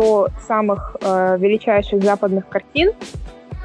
[0.00, 2.92] 100 самых э, величайших западных картин,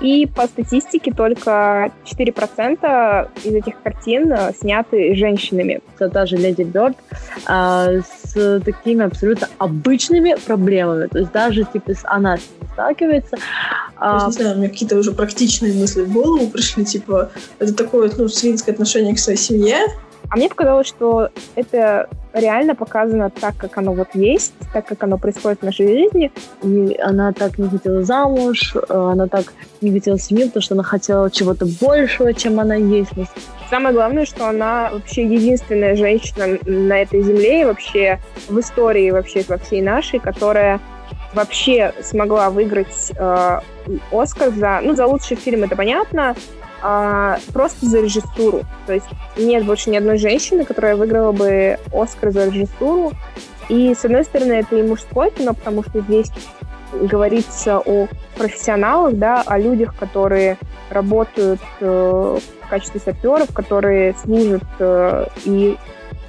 [0.02, 5.80] и по статистике только 4% из этих картин э, сняты женщинами.
[5.96, 6.98] Все та же Леди Бёрд
[7.46, 11.08] а, с такими абсолютно обычными проблемами.
[11.08, 13.38] То есть даже типа она с ними сталкивается.
[13.96, 14.26] А...
[14.26, 18.12] Есть, не знаю, у меня какие-то уже практичные мысли в голову пришли, типа, это такое,
[18.18, 19.78] ну, свинское отношение к своей семье,
[20.30, 25.18] а мне показалось, что это реально показано так, как оно вот есть, так, как оно
[25.18, 26.32] происходит в нашей жизни.
[26.64, 30.84] И она так не хотела замуж, э, она так не хотела семью, потому что она
[30.84, 33.12] хотела чего-то большего, чем она есть.
[33.70, 39.44] Самое главное, что она вообще единственная женщина на этой земле и вообще в истории вообще
[39.48, 40.80] во всей нашей, которая
[41.34, 43.60] вообще смогла выиграть э,
[44.12, 46.36] Оскар за, ну, за лучший фильм, это понятно,
[46.82, 48.64] а, просто за режиссуру.
[48.86, 53.14] То есть нет больше ни одной женщины, которая выиграла бы Оскар за режиссуру.
[53.70, 56.32] И, с одной стороны, это и мужское кино, потому что здесь
[56.94, 60.58] говорится о профессионалах, да, о людях, которые
[60.90, 65.78] работают э, в качестве саперов, которые служат э, и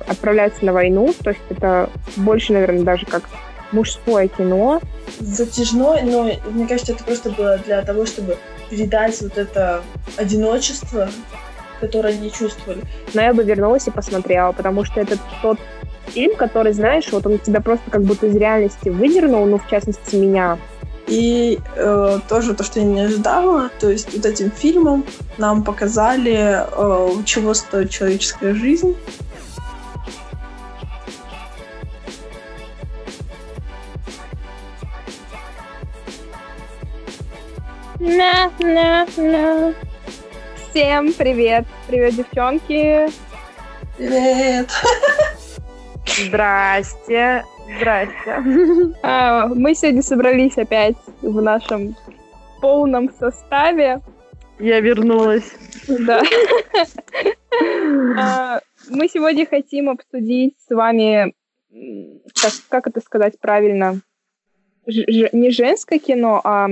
[0.06, 1.14] отправляются на войну.
[1.22, 3.24] То есть это больше, наверное, даже как
[3.72, 4.80] мужское кино.
[5.20, 8.39] Затяжное, но мне кажется, это просто было для того, чтобы
[8.70, 9.83] передать вот это
[10.17, 11.09] одиночество,
[11.81, 12.83] которое они чувствовали.
[13.14, 15.58] Но я бы вернулась и посмотрела, потому что это тот
[16.08, 20.17] фильм, который, знаешь, вот он тебя просто как будто из реальности выдернул, ну, в частности,
[20.17, 20.58] меня.
[21.06, 25.05] И э, тоже то, что я не ожидала, то есть вот этим фильмом
[25.39, 28.97] нам показали, э, чего стоит человеческая жизнь,
[37.98, 39.74] На, на, на.
[40.70, 41.64] Всем привет.
[41.86, 43.08] Привет, девчонки.
[43.96, 44.68] Привет.
[46.07, 47.45] Здрасте.
[47.79, 48.42] Здрасте.
[49.02, 51.96] А, мы сегодня собрались опять в нашем
[52.61, 54.02] полном составе.
[54.58, 55.55] Я вернулась.
[55.89, 56.23] Да.
[58.18, 61.34] А, мы сегодня хотим обсудить с вами,
[62.34, 64.01] как, как это сказать правильно,
[64.86, 66.68] Ж, не женское кино, а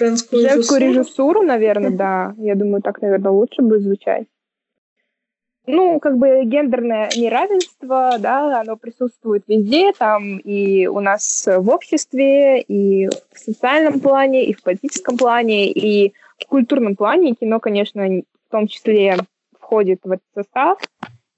[0.00, 2.34] Женскую, Женскую режиссуру, режиссуру наверное, да.
[2.38, 4.26] Я думаю, так, наверное, лучше будет звучать.
[5.66, 12.62] Ну, как бы гендерное неравенство, да, оно присутствует везде, там и у нас в обществе,
[12.62, 17.34] и в социальном плане, и в политическом плане, и в культурном плане.
[17.34, 19.18] кино, конечно, в том числе
[19.60, 20.78] входит в этот состав.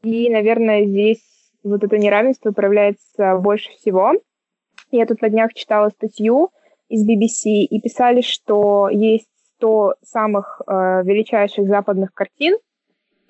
[0.04, 1.22] И, наверное, здесь
[1.64, 4.12] вот это неравенство проявляется больше всего.
[4.92, 6.50] Я тут на днях читала статью,
[6.92, 12.58] из BBC и писали, что есть 100 самых э, величайших западных картин,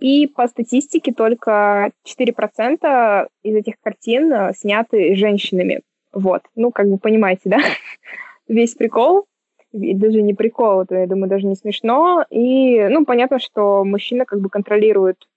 [0.00, 5.82] и по статистике только 4% из этих картин э, сняты женщинами.
[6.12, 6.42] Вот.
[6.56, 7.58] Ну, как бы понимаете, да?
[8.48, 9.26] Весь прикол.
[9.72, 12.26] Даже не прикол, это, я думаю, даже не смешно.
[12.30, 15.28] И, ну, понятно, что мужчина как бы контролирует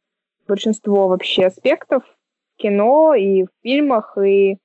[0.47, 4.57] большинство вообще аспектов в кино и в фильмах, и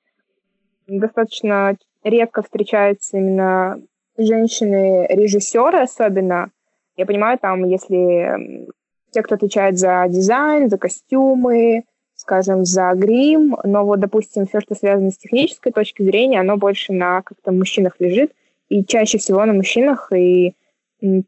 [0.87, 3.81] достаточно редко встречаются именно
[4.17, 6.51] женщины-режиссеры особенно.
[6.97, 8.67] Я понимаю, там, если
[9.11, 11.83] те, кто отвечает за дизайн, за костюмы,
[12.15, 16.93] скажем, за грим, но вот, допустим, все, что связано с технической точки зрения, оно больше
[16.93, 18.31] на как-то мужчинах лежит,
[18.69, 20.55] и чаще всего на мужчинах, и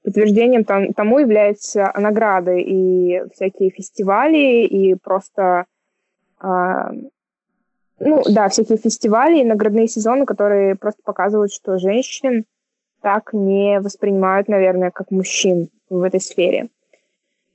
[0.04, 5.66] подтверждением тому являются награды и всякие фестивали, и просто
[6.40, 6.92] а,
[8.06, 12.46] ну, да, всякие фестивали и наградные сезоны, которые просто показывают, что женщин
[13.02, 16.70] так не воспринимают, наверное, как мужчин в этой сфере.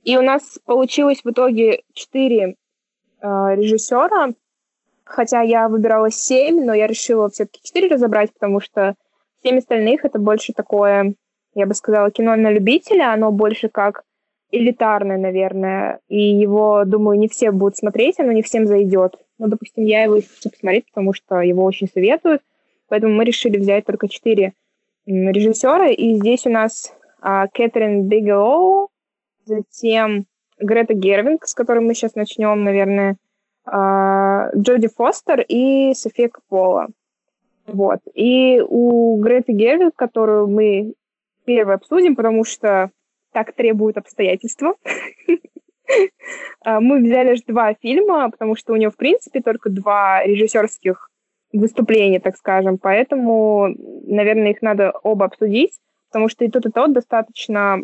[0.03, 2.55] И у нас получилось в итоге четыре
[3.21, 4.33] э, режиссера,
[5.03, 8.95] хотя я выбирала семь, но я решила все-таки четыре разобрать, потому что
[9.43, 11.15] семь остальных это больше такое,
[11.55, 14.03] я бы сказала, кино на любителя, оно больше как
[14.51, 19.17] элитарное, наверное, и его, думаю, не все будут смотреть, оно не всем зайдет.
[19.39, 22.41] Ну, допустим, я его хочу посмотреть, потому что его очень советуют.
[22.89, 24.53] Поэтому мы решили взять только четыре
[25.05, 25.89] режиссера.
[25.89, 28.89] И здесь у нас а, Кэтрин Бигелоу,
[29.45, 30.25] затем
[30.59, 33.15] Грета Гервинг, с которой мы сейчас начнем, наверное,
[33.65, 36.87] а, Джоди Фостер и София Капола.
[37.65, 37.99] Вот.
[38.13, 40.95] И у Греты Гервинг, которую мы
[41.45, 42.91] первой обсудим, потому что
[43.31, 44.75] так требуют обстоятельства.
[46.61, 51.09] А, мы взяли аж два фильма, потому что у нее, в принципе, только два режиссерских
[51.53, 52.77] выступления, так скажем.
[52.77, 53.69] Поэтому,
[54.05, 57.79] наверное, их надо оба обсудить, потому что и тот, и тот достаточно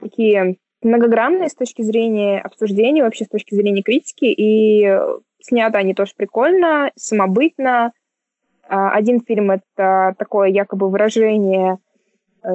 [0.00, 4.98] такие многогранные с точки зрения обсуждения, вообще с точки зрения критики, и
[5.40, 7.92] снято они тоже прикольно, самобытно,
[8.68, 11.78] А, один фильм— это такое якобы выражение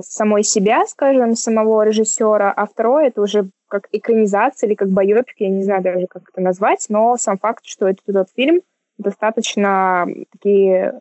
[0.02, 5.50] самой себя, скажем, самого режиссера, а второй— это уже как экранизация или как байопик, я
[5.50, 8.62] не знаю даже, как это назвать, но сам факт, что это тот фильм,
[8.98, 11.00] достаточно такие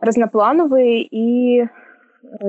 [0.00, 1.66] разноплановые и э,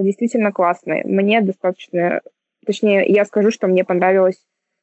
[0.01, 1.03] действительно классные.
[1.05, 2.21] Мне достаточно...
[2.65, 4.41] Точнее, я скажу, что мне понравилось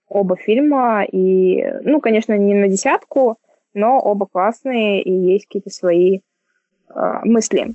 [0.08, 1.05] оба фильма.
[1.05, 3.37] И, ну, конечно, не на десятку,
[3.75, 6.20] но оба классные, и есть какие-то свои
[6.94, 7.75] э, мысли.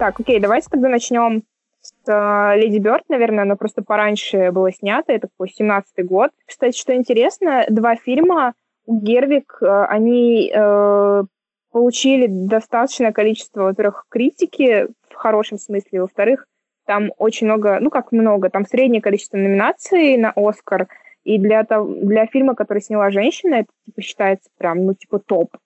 [0.00, 1.42] Так, окей, давайте тогда начнем
[1.82, 6.30] с э, Леди Бёрд, наверное, оно просто пораньше было снято, это такой 17-й год.
[6.46, 8.54] Кстати, что интересно, два фильма
[8.86, 11.22] у Гервик, э, они э,
[11.70, 16.46] получили достаточное количество, во-первых, критики в хорошем смысле, во-вторых,
[16.86, 20.88] там очень много, ну как много, там среднее количество номинаций на Оскар,
[21.24, 25.58] и для, того, для фильма, который сняла женщина, это типа, считается прям, ну, типа топ.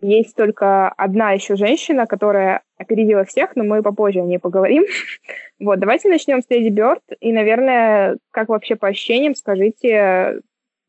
[0.00, 4.84] Есть только одна еще женщина, которая опередила всех, но мы попозже о ней поговорим.
[5.58, 7.02] вот, давайте начнем с Леди Бёрд.
[7.20, 10.40] И, наверное, как вообще по ощущениям, скажите,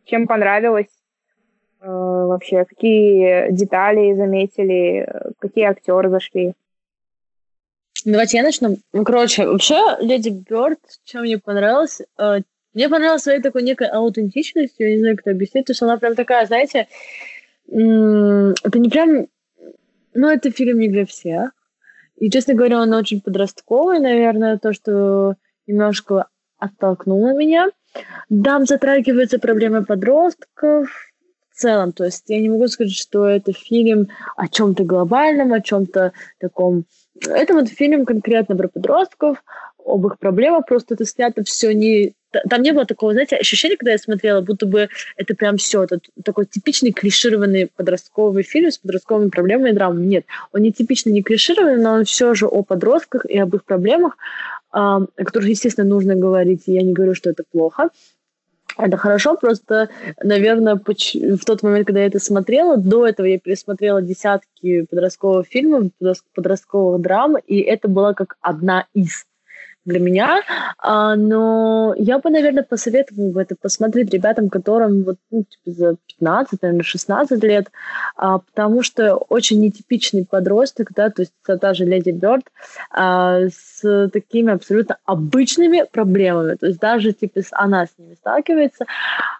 [0.05, 0.91] чем понравилось
[1.81, 5.07] э, вообще, какие детали заметили,
[5.39, 6.53] какие актеры зашли?
[8.05, 8.77] Давайте я начну.
[8.93, 12.41] Ну, короче, вообще, Леди Бёрд, чем мне понравилось, э,
[12.75, 15.97] мне понравилась своей такой некой аутентичностью, я не знаю, как это объяснить, то что она
[15.97, 16.87] прям такая, знаете,
[17.71, 19.27] это не прям...
[20.13, 21.51] Ну, это фильм не для всех.
[22.17, 25.35] И, честно говоря, он очень подростковый, наверное, то, что
[25.67, 26.27] немножко
[26.57, 27.69] оттолкнуло меня.
[28.43, 30.89] Там затрагиваются проблемы подростков
[31.51, 31.93] в целом.
[31.93, 36.85] То есть я не могу сказать, что это фильм о чем-то глобальном, о чем-то таком
[37.27, 39.43] это вот фильм конкретно про подростков,
[39.89, 42.13] об их проблемах, просто это снято все не...
[42.47, 45.99] Там не было такого, знаете, ощущения, когда я смотрела, будто бы это прям все, это
[46.23, 50.05] такой типичный клишированный подростковый фильм с подростковыми проблемами и драмой.
[50.05, 53.63] Нет, он не типичный, не клишированный, но он все же о подростках и об их
[53.63, 54.15] проблемах,
[54.71, 57.89] о которых, естественно, нужно говорить, и я не говорю, что это плохо.
[58.77, 59.89] Это хорошо, просто,
[60.23, 65.91] наверное, в тот момент, когда я это смотрела, до этого я пересмотрела десятки подростковых фильмов,
[66.33, 69.25] подростковых драм, и это была как одна из
[69.89, 70.41] для меня,
[70.77, 76.61] а, но я бы, наверное, посоветовала это посмотреть ребятам, которым вот, ну, типа за 15,
[76.61, 77.71] наверное, 16 лет,
[78.15, 82.45] а, потому что очень нетипичный подросток, да, то есть та же Леди Бёрд
[82.91, 88.85] а, с такими абсолютно обычными проблемами, то есть даже, типа, она с ними сталкивается,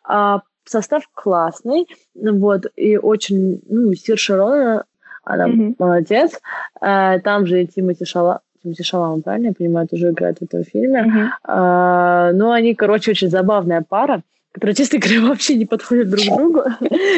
[0.04, 4.86] а, состав классный, вот, и очень, ну, Сир Шарона,
[5.24, 5.76] она mm-hmm.
[5.78, 6.40] молодец,
[6.82, 11.02] а, там же Тимати Шала, Тимати Шалам, правильно я понимаю, тоже играет в этом фильме.
[11.02, 11.28] Uh-huh.
[11.44, 14.22] А, ну, они, короче, очень забавная пара
[14.52, 16.64] которые, честно говоря, вообще не подходят друг другу.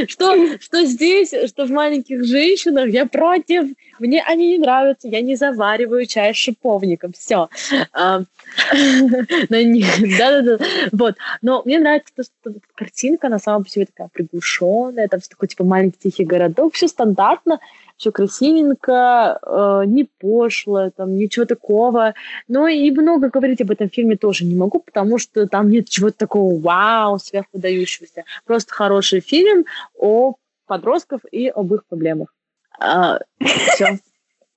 [0.07, 3.69] что, что здесь, что в маленьких женщинах, я против.
[3.99, 5.07] Мне они не нравятся.
[5.07, 7.13] Я не завариваю чай с шиповником.
[7.13, 7.49] Все.
[7.93, 8.23] А,
[9.49, 10.57] Да-да-да.
[10.91, 11.15] Вот.
[11.41, 15.07] Но мне нравится то, что картинка на самом деле такая приглушенная.
[15.07, 16.73] Там такой, типа, маленький тихий городок.
[16.73, 17.59] Все стандартно
[18.01, 22.15] все красивенько, э, не пошло, там ничего такого.
[22.47, 26.17] Но и много говорить об этом фильме тоже не могу, потому что там нет чего-то
[26.17, 28.23] такого вау, сверхвыдающегося.
[28.43, 29.65] Просто хороший фильм
[29.95, 30.33] о
[30.65, 32.33] подростках и об их проблемах.
[32.79, 33.99] А, все.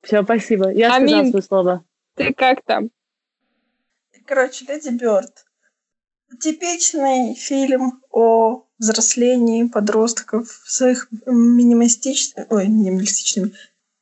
[0.01, 0.71] Все, спасибо.
[0.71, 1.85] Я сказала свое слово.
[2.15, 2.89] Ты как там?
[4.25, 5.45] Короче, Леди Бёрд.
[6.41, 13.53] Типичный фильм о взрослении подростков с их минималистичными, ой, минималистичными,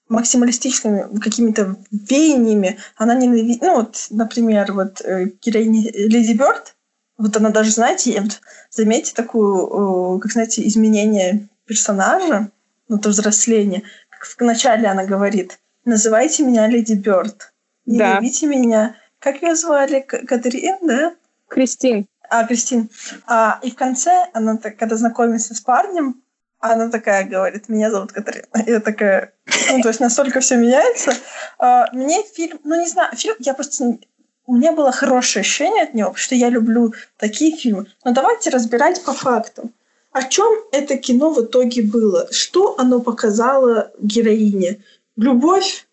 [0.08, 2.78] максималистичными какими-то веяниями.
[2.96, 3.62] Она ненавидит...
[3.62, 6.74] Ну, вот, например, вот э, героиня Леди Бёрд,
[7.16, 8.22] вот она даже, знаете,
[8.70, 12.50] заметьте такую, как, знаете, изменение персонажа,
[12.88, 13.84] ну, то взросление.
[14.10, 17.52] Как в начале она говорит, называйте меня Леди Бёрд,
[17.86, 18.20] не да.
[18.20, 18.96] меня.
[19.20, 20.00] Как ее звали?
[20.00, 21.14] Катрин, да?
[21.48, 22.88] Кристин а, Кристин.
[23.26, 26.22] А, и в конце, она так, когда знакомится с парнем,
[26.60, 28.46] она такая говорит, меня зовут Катрина.
[28.66, 29.34] Я такая,
[29.70, 31.12] ну, то есть настолько все меняется.
[31.58, 33.98] А, мне фильм, ну, не знаю, фильм, я просто...
[34.46, 37.86] У меня было хорошее ощущение от него, потому что я люблю такие фильмы.
[38.04, 39.70] Но давайте разбирать по факту.
[40.12, 42.28] О чем это кино в итоге было?
[42.32, 44.82] Что оно показало героине?
[45.16, 45.86] Любовь?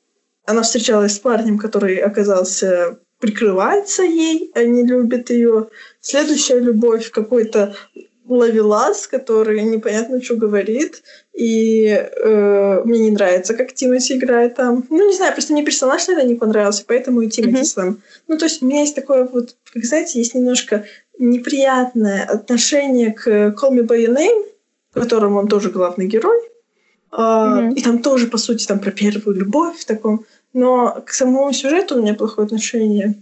[0.46, 5.68] Она встречалась с парнем, который оказался прикрывается ей, а не любит ее.
[6.02, 7.76] Следующая любовь какой-то
[8.28, 11.02] ловелас, который непонятно, что говорит.
[11.34, 14.86] И э, мне не нравится, как Тимати играет там.
[14.90, 17.64] Ну, не знаю, просто мне персонаж, наверное, не понравился, поэтому и Тимати mm-hmm.
[17.64, 18.02] сам.
[18.28, 20.86] Ну, то есть у меня есть такое вот, как знаете, есть немножко
[21.18, 24.46] неприятное отношение к Call Me By Your Name,
[24.94, 26.40] котором он тоже главный герой.
[27.12, 27.74] Mm-hmm.
[27.74, 30.26] И там тоже, по сути, там про первую любовь в таком.
[30.54, 33.16] Но к самому сюжету у меня плохое отношение.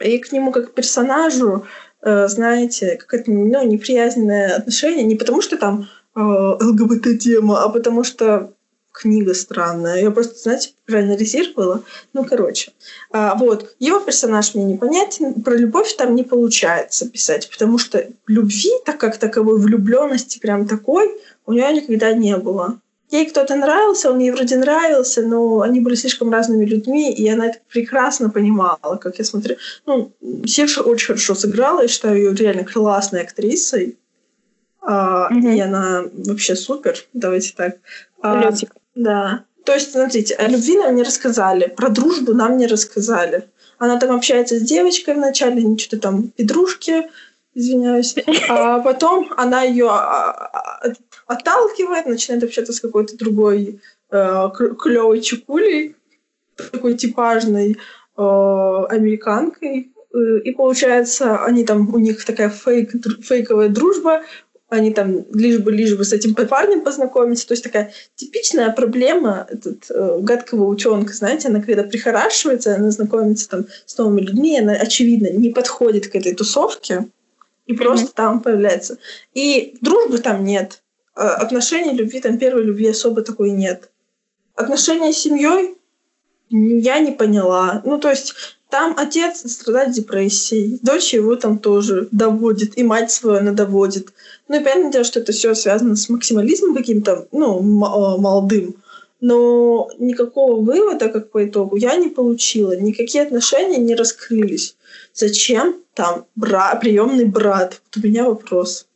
[0.00, 1.66] И к нему как к персонажу,
[2.02, 5.04] знаете, какое-то ну, неприязненное отношение.
[5.04, 8.52] Не потому, что там э, ЛГБТ-тема, а потому что
[8.98, 10.02] книга странная.
[10.02, 11.82] Я просто, знаете, проанализировала.
[12.12, 12.72] Ну, короче.
[13.10, 13.74] А, вот.
[13.78, 15.42] Его персонаж мне непонятен.
[15.42, 21.10] Про любовь там не получается писать, потому что любви, так как таковой влюбленности прям такой,
[21.46, 22.80] у нее никогда не было.
[23.10, 27.46] Ей кто-то нравился, он ей вроде нравился, но они были слишком разными людьми, и она
[27.46, 29.56] это прекрасно понимала, как я смотрю.
[29.86, 30.12] Ну,
[30.46, 33.96] Сирша очень хорошо сыграла, я считаю ее реально классной актрисой.
[34.82, 35.56] А, mm-hmm.
[35.56, 37.76] И она вообще супер, давайте так.
[38.20, 38.50] А,
[38.94, 39.44] да.
[39.64, 43.48] То есть, смотрите, о любви нам не рассказали, про дружбу нам не рассказали.
[43.78, 47.04] Она там общается с девочкой вначале, они что-то там подружки,
[47.58, 48.14] извиняюсь.
[48.48, 50.92] А потом она ее а, а,
[51.26, 54.50] отталкивает, начинает общаться с какой-то другой э,
[54.80, 55.96] клевой чекулей,
[56.56, 57.76] такой типажной э,
[58.16, 59.92] американкой.
[60.14, 64.22] Э, и получается, они там, у них такая фейк, фейковая дружба,
[64.70, 67.48] они там лишь бы, лишь бы с этим парнем познакомиться.
[67.48, 73.48] То есть такая типичная проблема этот, э, гадкого утенка, знаете, она когда прихорашивается, она знакомится
[73.48, 77.08] там с новыми людьми, она, очевидно, не подходит к этой тусовке
[77.68, 78.16] и просто mm-hmm.
[78.16, 78.98] там появляется.
[79.34, 80.82] И дружбы там нет.
[81.14, 83.90] А отношений, любви, там первой любви особо такой нет.
[84.56, 85.76] Отношения с семьей
[86.50, 87.82] я не поняла.
[87.84, 88.34] Ну, то есть
[88.70, 94.12] там отец страдает депрессией, дочь его там тоже доводит, и мать свою она доводит.
[94.48, 98.76] Ну и понятное дело, что это все связано с максимализмом каким-то, ну, а, молодым.
[99.20, 102.76] Но никакого вывода, как по итогу, я не получила.
[102.76, 104.76] Никакие отношения не раскрылись.
[105.12, 107.80] Зачем там бра- приемный брат?
[107.84, 108.86] Вот у меня вопрос.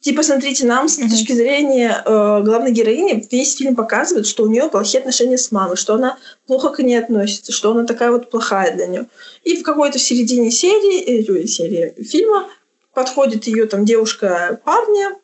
[0.00, 1.10] Типа, смотрите, нам с mm-hmm.
[1.10, 5.76] точки зрения э, главной героини весь фильм показывает, что у нее плохие отношения с мамой,
[5.76, 9.06] что она плохо к ней относится, что она такая вот плохая для нее.
[9.42, 12.48] И в какой-то середине серии, э, серии фильма
[12.94, 15.16] подходит ее там девушка парня,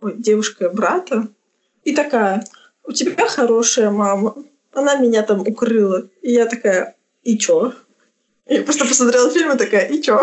[0.00, 1.28] ой, девушка брата,
[1.84, 2.44] и такая,
[2.86, 4.34] у тебя хорошая мама,
[4.72, 6.08] она меня там укрыла.
[6.22, 7.72] И я такая, и чё?
[8.48, 10.20] Я просто посмотрела фильм и такая, и чё?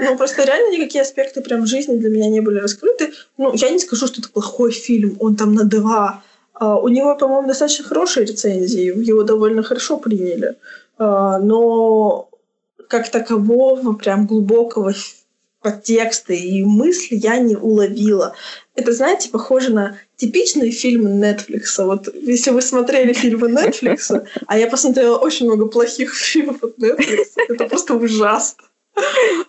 [0.00, 3.12] Ну, просто реально никакие аспекты прям жизни для меня не были раскрыты.
[3.38, 6.22] Ну, я не скажу, что это плохой фильм, он там на два.
[6.60, 10.56] Uh, у него, по-моему, достаточно хорошие рецензии, его довольно хорошо приняли.
[10.98, 12.28] Uh, но
[12.88, 14.92] как такового, прям глубокого
[15.62, 18.34] подтекста и мысли я не уловила.
[18.74, 21.62] Это, знаете, похоже на типичные фильмы Netflix.
[21.78, 27.26] Вот если вы смотрели фильмы Netflix, а я посмотрела очень много плохих фильмов от Netflix,
[27.48, 28.64] это просто ужасно.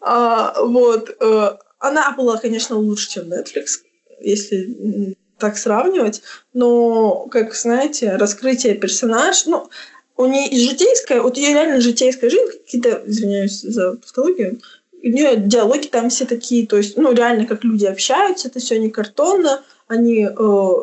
[0.01, 1.15] А, вот.
[1.19, 3.81] Э, она была, конечно, лучше, чем Netflix,
[4.21, 6.21] если так сравнивать.
[6.53, 9.69] Но, как знаете, раскрытие персонаж, ну,
[10.15, 14.61] у нее житейская, вот ее реально житейская жизнь, какие-то, извиняюсь за тавтологию,
[15.03, 18.79] у нее диалоги там все такие, то есть, ну, реально, как люди общаются, это все
[18.79, 20.73] не картонно, они э,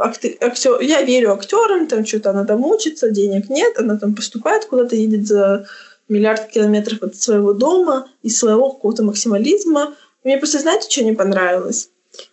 [0.00, 4.64] актер, актер, я верю актерам, там что-то она там учится, денег нет, она там поступает
[4.64, 5.66] куда-то, едет за
[6.08, 9.94] миллиард километров от своего дома и своего какого-то максимализма.
[10.24, 11.90] Мне просто, знаете, что не понравилось?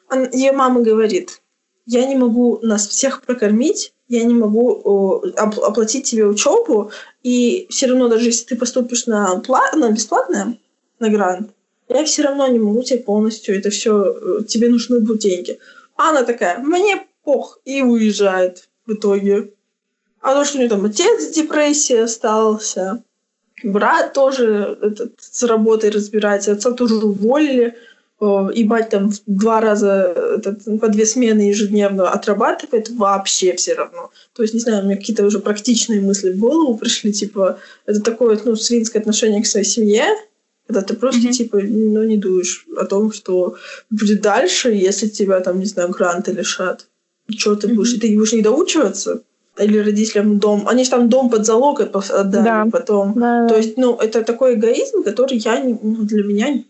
[0.07, 1.41] Она, ее мама говорит,
[1.85, 6.91] я не могу нас всех прокормить, я не могу э, оплатить тебе учебу,
[7.23, 10.57] и все равно, даже если ты поступишь на, пла- на бесплатное,
[10.99, 11.51] на грант,
[11.89, 15.59] я все равно не могу тебе полностью это все, э, тебе нужны будут деньги.
[15.95, 19.51] А она такая, мне пох, и уезжает в итоге.
[20.21, 23.03] А то, что у нее там отец с депрессией остался,
[23.63, 27.75] брат тоже этот, с работой разбирается, отца тоже уволили,
[28.53, 34.09] и бать там в два раза этот, по две смены ежедневно отрабатывает, вообще все равно.
[34.33, 37.99] То есть, не знаю, у меня какие-то уже практичные мысли в голову пришли, типа, это
[37.99, 40.05] такое, ну, свинское отношение к своей семье,
[40.67, 41.33] когда ты просто, mm-hmm.
[41.33, 43.55] типа, ну, не думаешь о том, что
[43.89, 46.87] будет дальше, если тебя, там, не знаю, гранты лишат.
[47.29, 47.73] Что ты mm-hmm.
[47.73, 47.93] будешь?
[47.93, 49.21] Ты будешь не доучиваться?
[49.59, 50.67] Или родителям дом?
[50.67, 52.67] Они же там дом под залог отдали да.
[52.71, 53.13] потом.
[53.15, 53.47] Да.
[53.47, 56.63] То есть, ну, это такой эгоизм, который я, ну, для меня...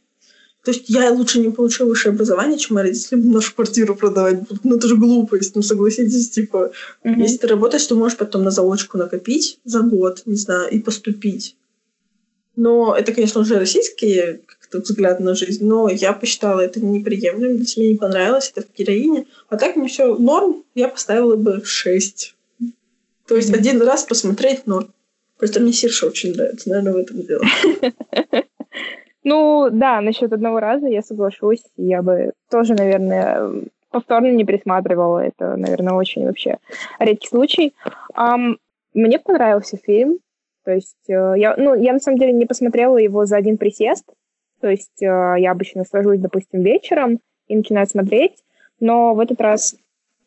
[0.63, 4.65] То есть я лучше не получу высшее образование, чем мои родители нашу квартиру продавать будут.
[4.65, 5.55] Ну, это же глупость.
[5.55, 6.71] Ну, согласитесь, типа,
[7.03, 7.21] mm-hmm.
[7.21, 11.55] если ты работаешь, то можешь потом на заочку накопить за год, не знаю, и поступить.
[12.55, 17.89] Но это, конечно, уже российский как-то взгляд на жизнь, но я посчитала это неприемлемым, мне
[17.91, 19.25] не понравилось это в героине.
[19.49, 22.35] А так мне все норм, я поставила бы 6.
[23.27, 23.57] То есть mm-hmm.
[23.57, 24.93] один раз посмотреть норм.
[25.37, 27.43] Просто мне Сирша очень нравится, наверное, в этом дело.
[29.27, 31.63] Ну, да, насчет одного раза я соглашусь.
[31.77, 35.17] Я бы тоже, наверное, повторно не пересматривала.
[35.17, 36.59] Это, наверное, очень вообще
[36.99, 37.73] редкий случай.
[38.15, 38.57] Um,
[38.93, 40.19] мне понравился фильм.
[40.65, 44.05] То есть э, я, ну, я на самом деле не посмотрела его за один присест.
[44.59, 48.43] То есть э, я обычно сажусь, допустим, вечером и начинаю смотреть.
[48.79, 49.75] Но в этот раз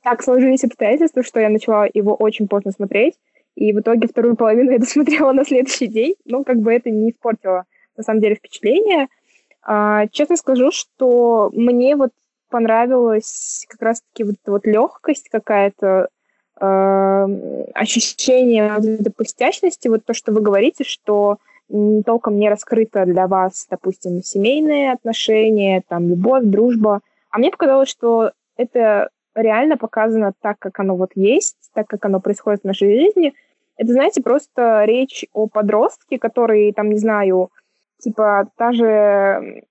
[0.02, 3.14] так сложились обстоятельства, что я начала его очень поздно смотреть.
[3.56, 6.14] И в итоге вторую половину я досмотрела на следующий день.
[6.24, 7.64] Ну, как бы это не испортило,
[7.96, 9.08] на самом деле, впечатление.
[9.62, 12.10] А, честно скажу, что мне вот
[12.48, 16.08] понравилась как раз-таки вот эта вот легкость какая-то,
[17.74, 21.38] ощущение вот вот то, что вы говорите, что
[22.04, 27.00] толком не раскрыто для вас, допустим, семейные отношения, там, любовь, дружба.
[27.30, 32.20] А мне показалось, что это реально показано так, как оно вот есть, так, как оно
[32.20, 33.34] происходит в нашей жизни.
[33.76, 37.50] Это, знаете, просто речь о подростке, который, там, не знаю,
[37.98, 39.62] типа, та же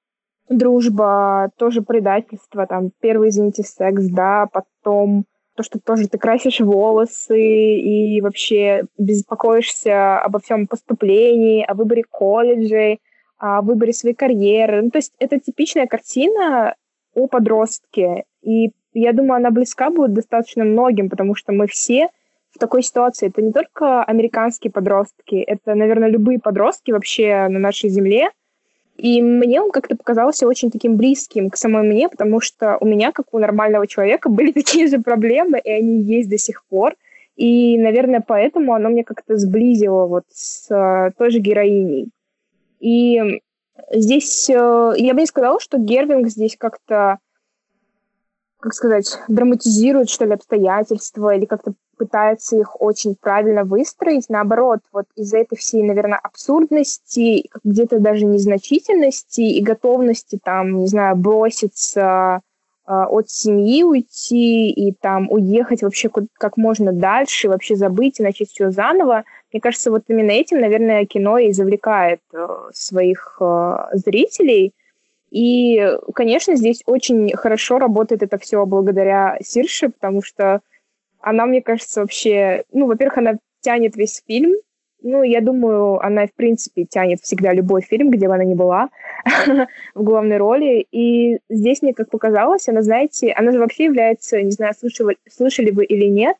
[0.49, 5.25] дружба, тоже предательство, там, первый, извините, секс, да, потом
[5.57, 13.01] то, что тоже ты красишь волосы и вообще беспокоишься обо всем поступлении, о выборе колледжей,
[13.37, 14.83] о выборе своей карьеры.
[14.83, 16.75] Ну, то есть это типичная картина
[17.13, 18.25] о подростке.
[18.41, 22.09] И я думаю, она близка будет достаточно многим, потому что мы все
[22.51, 23.27] в такой ситуации.
[23.27, 28.29] Это не только американские подростки, это, наверное, любые подростки вообще на нашей земле.
[28.97, 33.11] И мне он как-то показался очень таким близким к самой мне, потому что у меня,
[33.11, 36.95] как у нормального человека, были такие же проблемы, и они есть до сих пор.
[37.35, 42.09] И, наверное, поэтому оно мне как-то сблизило вот с uh, той же героиней.
[42.79, 43.41] И
[43.91, 47.19] здесь uh, я бы не сказала, что Гервинг здесь как-то
[48.59, 54.29] как сказать, драматизирует, что ли, обстоятельства или как-то пытается их очень правильно выстроить.
[54.29, 61.15] Наоборот, вот из-за этой всей, наверное, абсурдности, где-то даже незначительности и готовности там, не знаю,
[61.15, 62.41] броситься
[62.87, 68.49] э, от семьи уйти и там уехать вообще как можно дальше, вообще забыть и начать
[68.49, 69.23] все заново.
[69.51, 74.73] Мне кажется, вот именно этим, наверное, кино и завлекает э, своих э, зрителей–
[75.29, 80.61] и, конечно, здесь очень хорошо работает это все благодаря Сирше, потому что
[81.19, 82.63] она, мне кажется, вообще...
[82.71, 84.53] Ну, во-первых, она тянет весь фильм.
[85.01, 88.89] Ну, я думаю, она, в принципе, тянет всегда любой фильм, где бы она ни была,
[89.95, 90.87] в главной роли.
[90.91, 95.71] И здесь мне, как показалось, она, знаете, она же вообще является, не знаю, слышали, слышали
[95.71, 96.37] вы или нет,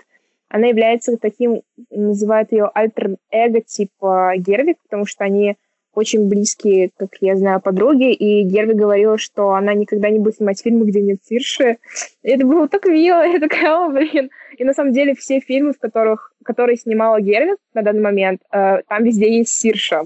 [0.49, 5.57] она является таким, называют ее альтер-эго типа Гервик, потому что они
[5.97, 10.61] очень близкие, как я знаю, подруги, и Герви говорила, что она никогда не будет снимать
[10.61, 11.77] фильмы, где нет Сирши.
[12.21, 14.29] Это было так мило, я такая, о, блин.
[14.59, 18.83] И на самом деле все фильмы, в которых, которые снимала Герви на данный момент, э,
[18.87, 20.05] там везде есть Сирша.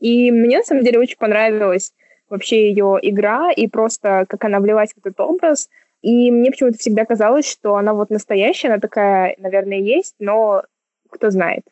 [0.00, 1.92] И мне на самом деле очень понравилась
[2.30, 5.68] вообще ее игра и просто как она влилась в этот образ.
[6.00, 10.62] И мне почему-то всегда казалось, что она вот настоящая, она такая, наверное, есть, но
[11.10, 11.64] кто знает.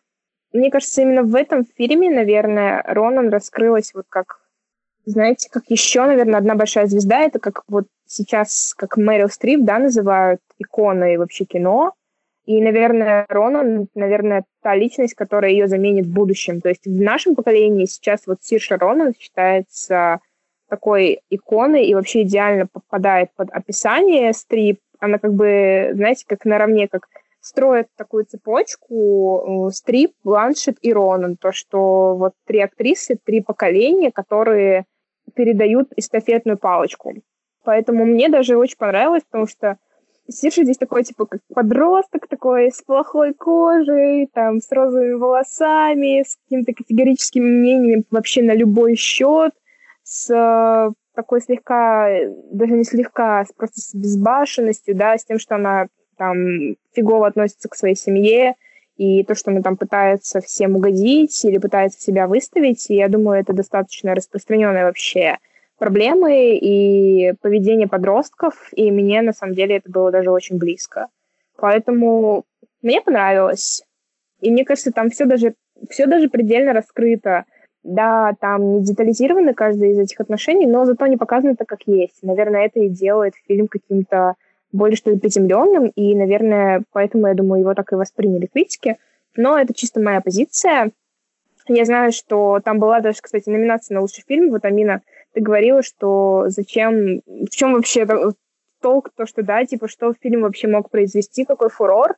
[0.57, 4.41] Мне кажется, именно в этом фильме, наверное, Ронан раскрылась вот как,
[5.05, 7.21] знаете, как еще, наверное, одна большая звезда.
[7.21, 11.93] Это как вот сейчас, как Мэрил Стрип, да, называют иконой вообще кино.
[12.47, 16.63] И, наверное, Ронан, наверное, та личность, которая ее заменит в будущем.
[16.63, 20.21] То есть в нашем поколении сейчас вот Сирша Ронан считается
[20.71, 24.81] такой иконой и вообще идеально попадает под описание Стрип.
[25.01, 27.09] Она как бы, знаете, как наравне, как
[27.47, 31.37] строят такую цепочку э, Стрип, Бланшет и Ронан.
[31.37, 34.85] То, что вот три актрисы, три поколения, которые
[35.35, 37.15] передают эстафетную палочку.
[37.65, 39.79] Поэтому мне даже очень понравилось, потому что
[40.29, 46.37] Сирша здесь такой, типа, как подросток такой, с плохой кожей, там, с розовыми волосами, с
[46.37, 49.53] какими-то категорическими мнениями вообще на любой счет,
[50.03, 52.09] с э, такой слегка,
[52.51, 57.75] даже не слегка, просто с безбашенностью, да, с тем, что она там фигово относится к
[57.75, 58.55] своей семье,
[58.97, 63.53] и то, что она там пытается всем угодить или пытается себя выставить, я думаю, это
[63.53, 65.39] достаточно распространенная вообще
[65.79, 71.09] проблемы и поведение подростков, и мне на самом деле это было даже очень близко.
[71.59, 72.45] Поэтому
[72.83, 73.83] мне понравилось.
[74.41, 75.55] И мне кажется, там все даже,
[75.91, 77.45] все даже предельно раскрыто.
[77.83, 82.23] Да, там не детализировано каждое из этих отношений, но зато не показано так, как есть.
[82.23, 84.35] Наверное, это и делает фильм каким-то
[84.77, 88.97] более что приземленным, и, наверное, поэтому, я думаю, его так и восприняли критики.
[89.37, 90.93] Но это чисто моя позиция.
[91.69, 94.51] Я знаю, что там была даже, кстати, номинация на лучший фильм.
[94.51, 98.07] Вот, Амина, ты говорила, что зачем, в чем вообще
[98.81, 102.15] толк, то, что, да, типа, что фильм вообще мог произвести, какой фурор.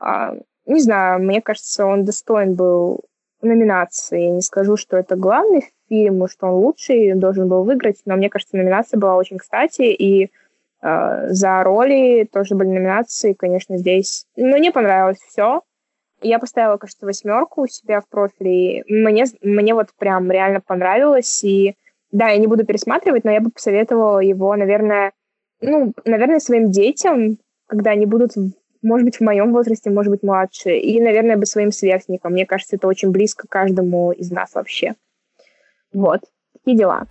[0.00, 0.34] А,
[0.66, 3.04] не знаю, мне кажется, он достоин был
[3.40, 4.22] номинации.
[4.22, 8.28] Я не скажу, что это главный фильм, что он лучший, должен был выиграть, но мне
[8.28, 10.30] кажется, номинация была очень кстати, и
[10.80, 14.26] за роли тоже были номинации, конечно, здесь.
[14.36, 15.62] Но мне понравилось все.
[16.20, 18.84] Я поставила, кажется, восьмерку у себя в профиле.
[18.88, 21.42] Мне, мне вот прям реально понравилось.
[21.44, 21.76] И
[22.10, 25.12] да, я не буду пересматривать, но я бы посоветовала его, наверное,
[25.60, 28.32] ну, наверное, своим детям, когда они будут,
[28.82, 30.76] может быть, в моем возрасте, может быть, младше.
[30.76, 32.32] И, наверное, бы своим сверстникам.
[32.32, 34.94] Мне кажется, это очень близко каждому из нас вообще.
[35.92, 36.20] Вот.
[36.52, 37.06] Такие дела.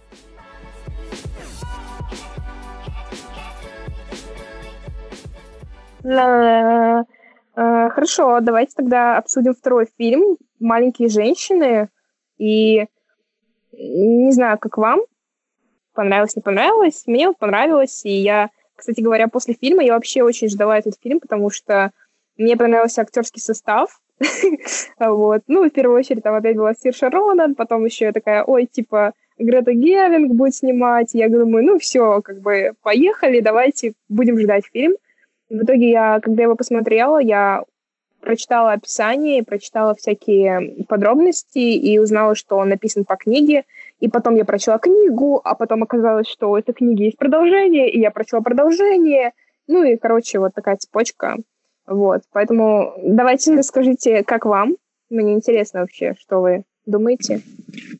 [7.53, 11.89] Хорошо, давайте тогда обсудим второй фильм «Маленькие женщины».
[12.38, 12.86] И
[13.71, 15.01] не знаю, как вам,
[15.93, 17.03] понравилось, не понравилось.
[17.07, 21.49] Мне понравилось, и я, кстати говоря, после фильма я вообще очень ждала этот фильм, потому
[21.49, 21.91] что
[22.38, 23.99] мне понравился актерский состав.
[24.99, 25.41] вот.
[25.47, 29.73] Ну, в первую очередь, там опять была Сирша Ронан, потом еще такая, ой, типа, Грета
[29.73, 31.13] Гевинг будет снимать.
[31.13, 34.93] Я думаю, ну все, как бы поехали, давайте будем ждать фильм.
[35.49, 37.63] В итоге я, когда его посмотрела, я
[38.21, 43.63] прочитала описание, прочитала всякие подробности и узнала, что он написан по книге.
[43.99, 47.99] И потом я прочла книгу, а потом оказалось, что у этой книги есть продолжение, и
[47.99, 49.31] я прочла продолжение.
[49.67, 51.38] Ну и, короче, вот такая цепочка.
[51.86, 54.75] Вот, поэтому давайте расскажите, как вам.
[55.10, 57.41] Мне интересно вообще, что вы думаете.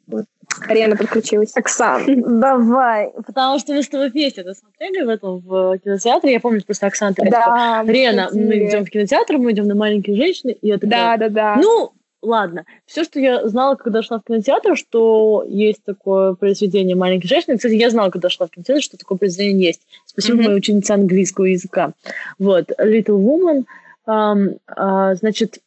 [0.07, 0.25] Вот.
[0.67, 1.55] Ариана подключилась.
[1.55, 2.03] Оксан,
[2.39, 3.11] давай.
[3.25, 6.33] Потому что мы с тобой вместе это смотрели в этом в кинотеатре.
[6.33, 7.15] Я помню просто Оксана.
[7.17, 7.83] Да.
[7.85, 10.51] Рена, мы идем в кинотеатр, мы идем на маленькие женщины.
[10.51, 11.61] И я такая, да, да, да.
[11.61, 11.91] Ну,
[12.21, 12.65] ладно.
[12.85, 17.57] Все, что я знала, когда шла в кинотеатр, что есть такое произведение «Маленькие женщины».
[17.57, 19.81] Кстати, я знала, когда шла в кинотеатр, что такое произведение есть.
[20.05, 20.45] Спасибо mm-hmm.
[20.45, 21.93] моей ученице английского языка.
[22.39, 22.71] Вот.
[22.79, 23.65] «Little Woman».
[24.09, 25.59] Um, uh, значит,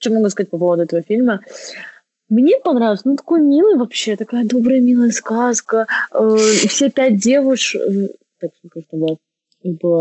[0.00, 1.40] что могу сказать по поводу этого фильма?
[2.28, 5.86] Мне понравилось, ну такой милый вообще, такая добрая милая сказка.
[6.12, 8.08] Э, все пять девушек, э.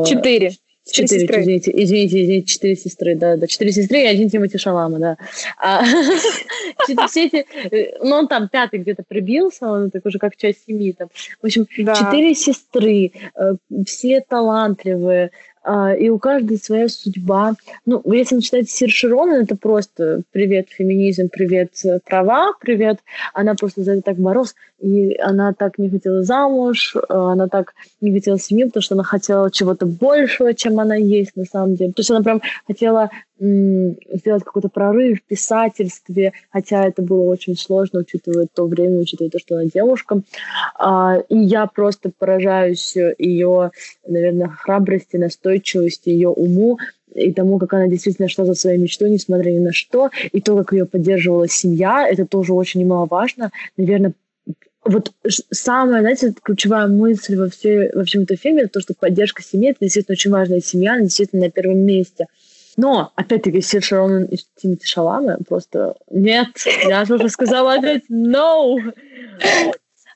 [0.05, 0.51] Четыре.
[0.91, 5.17] Четыре, извините, извините, извините, четыре сестры, да, да, четыре сестры и один Тимати Шалама, да.
[5.57, 5.83] А,
[7.07, 10.91] все эти, э, ну, он там пятый где-то прибился, он так уже как часть семьи
[10.91, 11.09] там.
[11.41, 13.13] В общем, четыре сестры,
[13.88, 15.31] все талантливые,
[15.97, 17.56] и у каждой своя судьба.
[17.86, 22.99] Ну, если начинать с Сирширона, это просто привет феминизм, привет э, права, привет.
[23.34, 27.73] Она просто за это так боролась, и она так не хотела замуж, э, она так
[28.01, 31.91] не хотела семью, потому что она хотела чего-то большего, чем она есть на самом деле.
[31.93, 37.99] То есть она прям хотела сделать какой-то прорыв в писательстве, хотя это было очень сложно,
[37.99, 40.21] учитывая то время, учитывая то, что она девушка.
[40.79, 43.71] А, и я просто поражаюсь ее,
[44.07, 46.77] наверное, храбрости, настойчивости, ее уму,
[47.13, 50.55] и тому, как она действительно шла за своей мечтой, несмотря ни на что, и то,
[50.57, 53.51] как ее поддерживала семья, это тоже очень немаловажно.
[53.77, 54.13] Наверное,
[54.83, 55.11] вот
[55.51, 59.71] самая, знаете, ключевая мысль во, все, во всем этом фильме, это то, что поддержка семьи,
[59.71, 62.27] это действительно очень важная семья, она действительно на первом месте.
[62.77, 66.47] Но, опять-таки, Сир Шаронан и Тимати Шаламе просто нет.
[66.83, 68.77] Я же уже сказала опять no.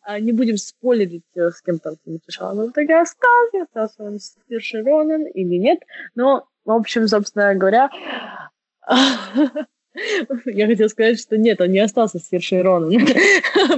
[0.03, 4.61] А, не будем спойлерить, э, с кем там Тимати Шаламе в итоге остался, он Сир
[4.61, 5.79] Шаронан или нет.
[6.15, 7.89] Но, в общем, собственно говоря,
[10.45, 12.91] я хотела сказать, что нет, он не остался с Сиршей Ронан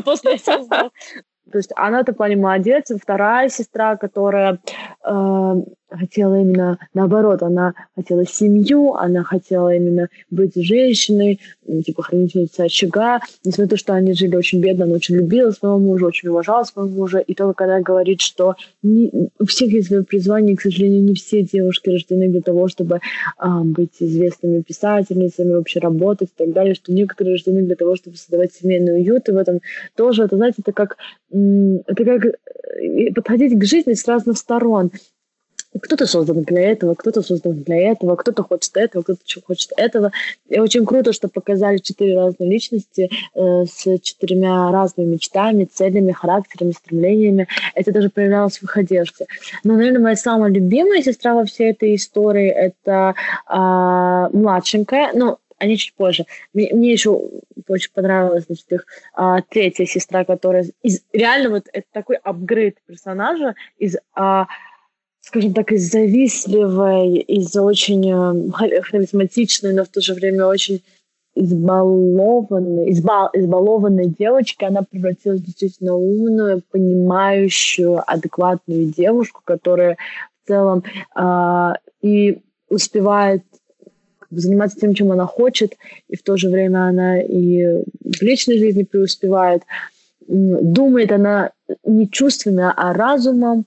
[0.06, 0.38] после.
[0.38, 2.92] То есть она-то плане молодец.
[3.02, 4.60] Вторая сестра, которая
[5.04, 5.54] э,
[5.92, 13.20] хотела именно наоборот, она хотела семью, она хотела именно быть женщиной, ну, типа хранительницей очага.
[13.44, 16.64] Несмотря на то, что они жили очень бедно, она очень любила своего мужа, очень уважала
[16.64, 17.20] своего мужа.
[17.20, 21.44] И только когда говорит, что не, у всех есть свое призвание, к сожалению, не все
[21.44, 23.00] девушки рождены для того, чтобы
[23.38, 28.18] а, быть известными писательницами, вообще работать и так далее, что некоторые рождены для того, чтобы
[28.18, 29.30] создавать семейный уют.
[29.30, 29.60] И в этом
[29.96, 30.98] тоже, это, знаете, это как,
[31.32, 34.92] это как э, подходить к жизни с разных сторон.
[35.80, 40.12] Кто-то создан для этого, кто-то создан для этого, кто-то хочет этого, кто-то хочет этого.
[40.50, 46.72] И очень круто, что показали четыре разные личности э, с четырьмя разными мечтами, целями, характерами,
[46.72, 47.48] стремлениями.
[47.74, 49.28] Это даже проявлялось в их одежде.
[49.64, 53.16] Но, наверное, моя самая любимая сестра во всей этой истории— это
[53.50, 56.26] э, младшенькая, ну, они чуть позже.
[56.54, 57.22] Мне, мне еще
[57.68, 63.54] очень понравилась, значит, их а, третья сестра, которая из реально вот это такой апгрейд персонажа
[63.78, 64.48] из а,
[65.32, 70.84] скажем так, из завистливой, из очень э, харизматичной, но в то же время очень
[71.36, 79.96] избалованной, избал, избалованной девочки, она превратилась в действительно умную, понимающую, адекватную девушку, которая
[80.44, 80.84] в целом
[81.16, 83.44] э, и успевает
[84.32, 85.78] заниматься тем, чем она хочет,
[86.10, 89.64] и в то же время она и в личной жизни преуспевает.
[90.28, 91.52] Думает она
[91.86, 93.66] не чувствами, а разумом,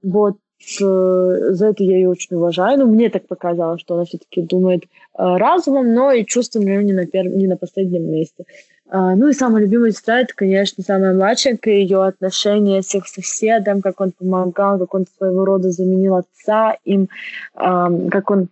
[0.00, 2.78] вот за это я ее очень уважаю.
[2.78, 4.86] Ну, мне так показалось, что она все-таки думает э,
[5.18, 8.44] разумом, но и чувством, не на, первом, не на последнем месте.
[8.90, 13.82] Э, ну и самая любимая сестра, это, конечно, самая младшая, ее отношения с их соседом,
[13.82, 17.08] как он помогал, как он своего рода заменил отца им,
[17.54, 18.48] как он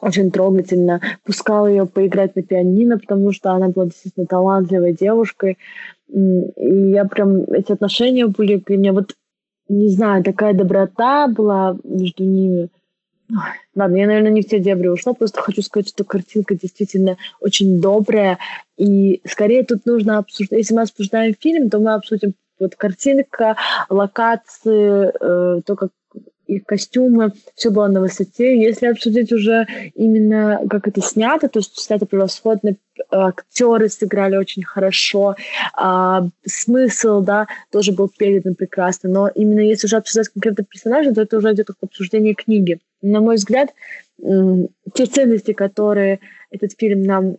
[0.00, 5.58] очень трогательно пускал ее поиграть на пианино, потому что она была действительно талантливой девушкой.
[6.08, 9.14] И я прям, эти отношения были меня вот
[9.70, 12.68] не знаю, такая доброта была между ними.
[13.74, 17.80] ладно, я, наверное, не в те дебри ушла, просто хочу сказать, что картинка действительно очень
[17.80, 18.38] добрая,
[18.76, 23.56] и скорее тут нужно обсуждать, если мы обсуждаем фильм, то мы обсудим вот картинка,
[23.88, 25.90] локации, э, то, как
[26.50, 28.60] их костюмы, все было на высоте.
[28.60, 32.76] Если обсудить уже именно, как это снято, то есть снято превосходно,
[33.10, 35.36] актеры сыграли очень хорошо,
[35.74, 41.22] а, смысл, да, тоже был передан прекрасно, но именно если уже обсуждать конкретно персонажа, то
[41.22, 42.78] это уже идет как обсуждение книги.
[43.02, 43.70] На мой взгляд,
[44.18, 47.36] те ценности, которые этот фильм нам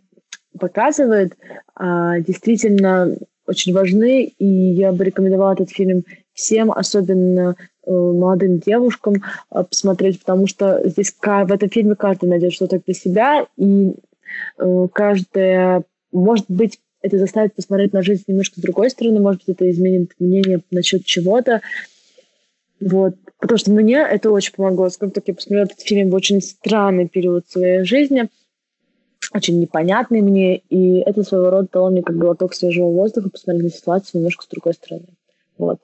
[0.58, 1.36] показывает,
[1.74, 9.14] а, действительно очень важны, и я бы рекомендовала этот фильм всем, особенно э, молодым девушкам,
[9.50, 13.94] э, посмотреть, потому что здесь в этом фильме каждый найдет что-то для себя, и
[14.58, 19.56] э, каждая, может быть, это заставит посмотреть на жизнь немножко с другой стороны, может быть,
[19.56, 21.60] это изменит мнение насчет чего-то.
[22.80, 23.16] Вот.
[23.38, 24.88] Потому что мне это очень помогло.
[24.88, 28.28] Скажем так, я посмотрела этот фильм в очень странный период своей жизни–
[29.34, 33.70] очень непонятный мне, и это своего рода дало мне как глоток свежего воздуха, посмотреть на
[33.70, 35.06] ситуацию немножко с другой стороны.
[35.58, 35.78] Вот.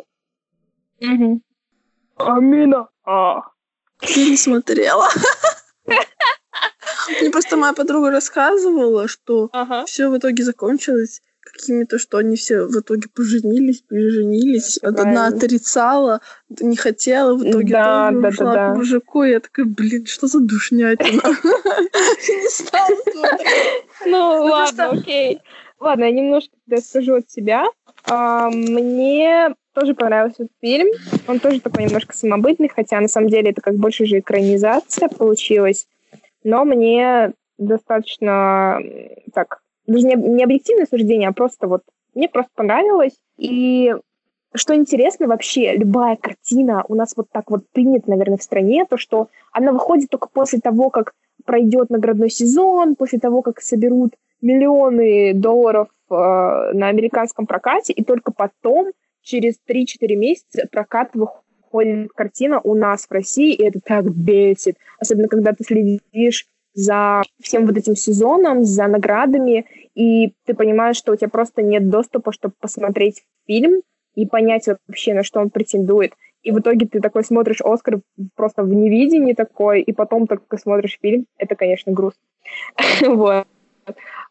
[1.00, 1.40] Угу.
[2.16, 2.88] Амина!
[3.04, 3.42] А.
[4.00, 5.08] Ты не смотрела.
[7.20, 9.84] Мне просто моя подруга рассказывала, что ага.
[9.87, 14.78] все в итоге закончилось какими-то, что они все в итоге поженились, переженились.
[14.82, 18.72] Это Одна отрицала, не хотела, в итоге да, тоже да, ушла да, да.
[18.72, 19.22] к мужику.
[19.24, 21.22] И я такая, блин, что за душнятина?
[22.28, 23.38] Не стала
[24.06, 25.40] Ну, ладно, окей.
[25.80, 26.50] Ладно, я немножко
[26.82, 27.64] скажу от себя.
[28.06, 30.88] Мне тоже понравился этот фильм.
[31.27, 35.87] Он тоже такой немножко самобытный, хотя на самом деле это как больше же экранизация получилась.
[36.43, 38.81] Но мне достаточно
[39.33, 41.83] так даже не, не объективное суждение, а просто вот
[42.14, 43.14] мне просто понравилось.
[43.38, 43.95] И
[44.55, 48.97] что интересно вообще, любая картина у нас вот так вот принята, наверное, в стране, то,
[48.97, 51.12] что она выходит только после того, как
[51.45, 58.33] пройдет наградной сезон, после того, как соберут миллионы долларов э, на американском прокате, и только
[58.33, 58.93] потом,
[59.29, 64.77] через 3-4 месяца, прокат выходит картина у нас в России, и это так бесит.
[64.99, 71.12] Особенно, когда ты следишь за всем вот этим сезоном, за наградами, и ты понимаешь, что
[71.12, 73.83] у тебя просто нет доступа, чтобы посмотреть фильм
[74.14, 76.14] и понять вообще, на что он претендует.
[76.43, 78.01] И в итоге ты такой смотришь Оскар
[78.35, 81.27] просто в неведении такой, и потом только смотришь фильм.
[81.37, 82.23] Это, конечно, грустно.
[83.03, 83.47] Вот.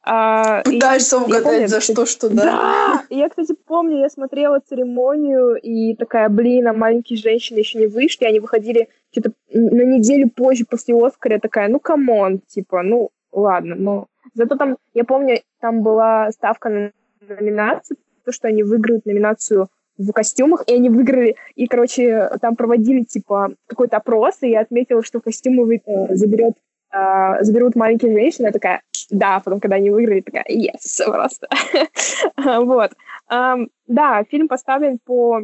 [0.10, 2.43] А, Пытаешься угадать, за что, что, да.
[2.43, 3.04] Да!
[3.10, 8.24] Я, кстати, помню, я смотрела церемонию, и такая, блин, а маленькие женщины еще не вышли,
[8.24, 13.10] они выходили что-то на неделю позже после Оскара, я такая, ну, come on, типа, ну,
[13.34, 14.08] ладно, ну.
[14.34, 16.91] Зато там, я помню, там была ставка на
[17.28, 19.67] номинацию, то, что они выиграют номинацию
[19.98, 25.04] в костюмах, и они выиграли, и, короче, там проводили, типа, какой-то опрос, и я отметила,
[25.04, 26.54] что костюмы вы, э, заберет,
[26.98, 31.48] э, заберут маленькие женщины, я такая, да, потом, когда они выиграли, такая, yes, просто.
[32.38, 32.92] вот.
[33.88, 35.42] да, фильм поставлен по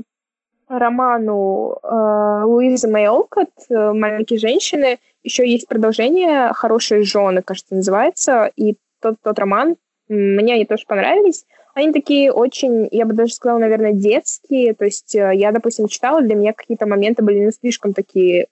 [0.68, 5.00] роману э, Луизы Мэй Олкот «Маленькие женщины».
[5.24, 8.52] Еще есть продолжение «Хорошие жены», кажется, называется.
[8.56, 9.76] И тот, тот роман,
[10.08, 11.46] мне они тоже понравились.
[11.74, 14.74] Они такие очень, я бы даже сказала, наверное, детские.
[14.74, 18.48] То есть э, я, допустим, читала, для меня какие-то моменты были не слишком такие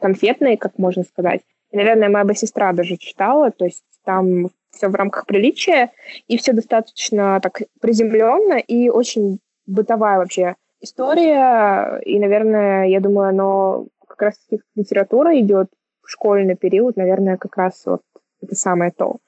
[0.00, 1.40] конфетные, как можно сказать.
[1.70, 5.90] И, наверное, моя сестра даже читала, то есть там все в рамках приличия,
[6.26, 12.00] и все достаточно так приземленно и очень бытовая вообще история.
[12.04, 14.34] И, наверное, я думаю, оно как раз
[14.74, 15.68] литература идет
[16.02, 18.02] в школьный период, наверное, как раз вот
[18.42, 19.18] это самое то.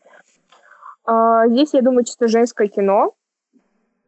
[1.04, 3.14] А, здесь, я думаю, чисто женское кино,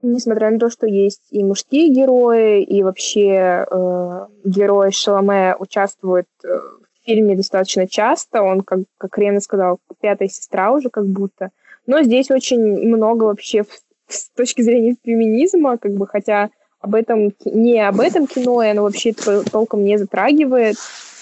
[0.02, 6.48] несмотря на то, что есть и мужские герои, и вообще э, герои Шаломе участвуют э,
[7.04, 8.42] фильме достаточно часто.
[8.42, 11.50] Он, как, как Рена сказал, пятая сестра уже как будто.
[11.86, 13.64] Но здесь очень много вообще
[14.08, 18.82] с точки зрения феминизма, как бы, хотя об этом не об этом кино, и оно
[18.82, 20.76] вообще толком не затрагивает.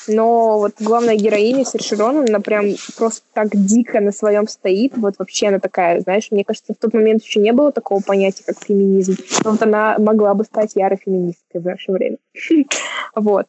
[0.09, 2.67] Но вот главная героиня Серширон, она прям
[2.97, 4.97] просто так дико на своем стоит.
[4.97, 8.43] Вот вообще она такая, знаешь, мне кажется, в тот момент еще не было такого понятия,
[8.45, 9.15] как феминизм.
[9.45, 12.17] Но вот она могла бы стать ярой феминисткой в наше время.
[13.15, 13.47] Вот.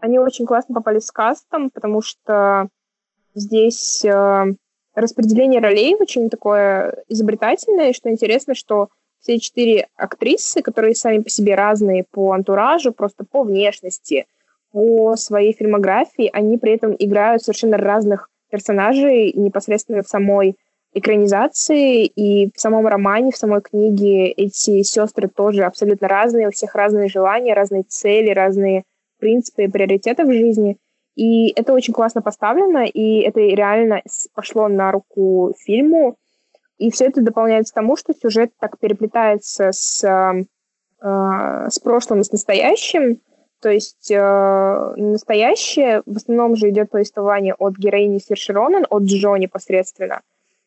[0.00, 2.68] Они очень классно попали с кастом, потому что
[3.34, 4.54] здесь uh,
[4.94, 8.88] распределение ролей очень такое изобретательное, и что интересно, что
[9.20, 14.26] все четыре актрисы, которые сами по себе разные по антуражу, просто по внешности,
[14.72, 20.56] по своей фильмографии, они при этом играют совершенно разных персонажей непосредственно в самой
[20.92, 24.28] экранизации и в самом романе, в самой книге.
[24.28, 28.84] Эти сестры тоже абсолютно разные, у всех разные желания, разные цели, разные
[29.20, 30.78] принципы и приоритеты в жизни.
[31.14, 34.02] И это очень классно поставлено, и это реально
[34.34, 36.16] пошло на руку фильму.
[36.78, 42.32] И все это дополняется тому, что сюжет так переплетается с, э, с прошлым и с
[42.32, 43.20] настоящим.
[43.60, 49.36] То есть э, настоящее в основном же идет повествование от героини Серши Ронан, от Джо
[49.36, 50.22] непосредственно.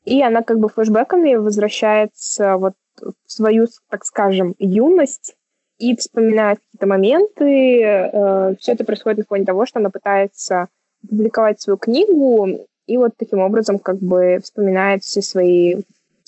[0.06, 5.36] И она как бы флешбеками возвращается вот в свою, так скажем, юность
[5.78, 7.82] и вспоминает какие-то моменты.
[7.82, 10.68] Э, все это происходит на фоне того, что она пытается
[11.08, 15.82] публиковать свою книгу, и вот таким образом как бы вспоминает все свои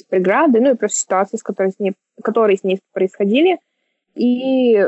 [0.09, 3.59] преграды, ну и просто ситуации, с которой с ней, которые с ней происходили.
[4.15, 4.85] И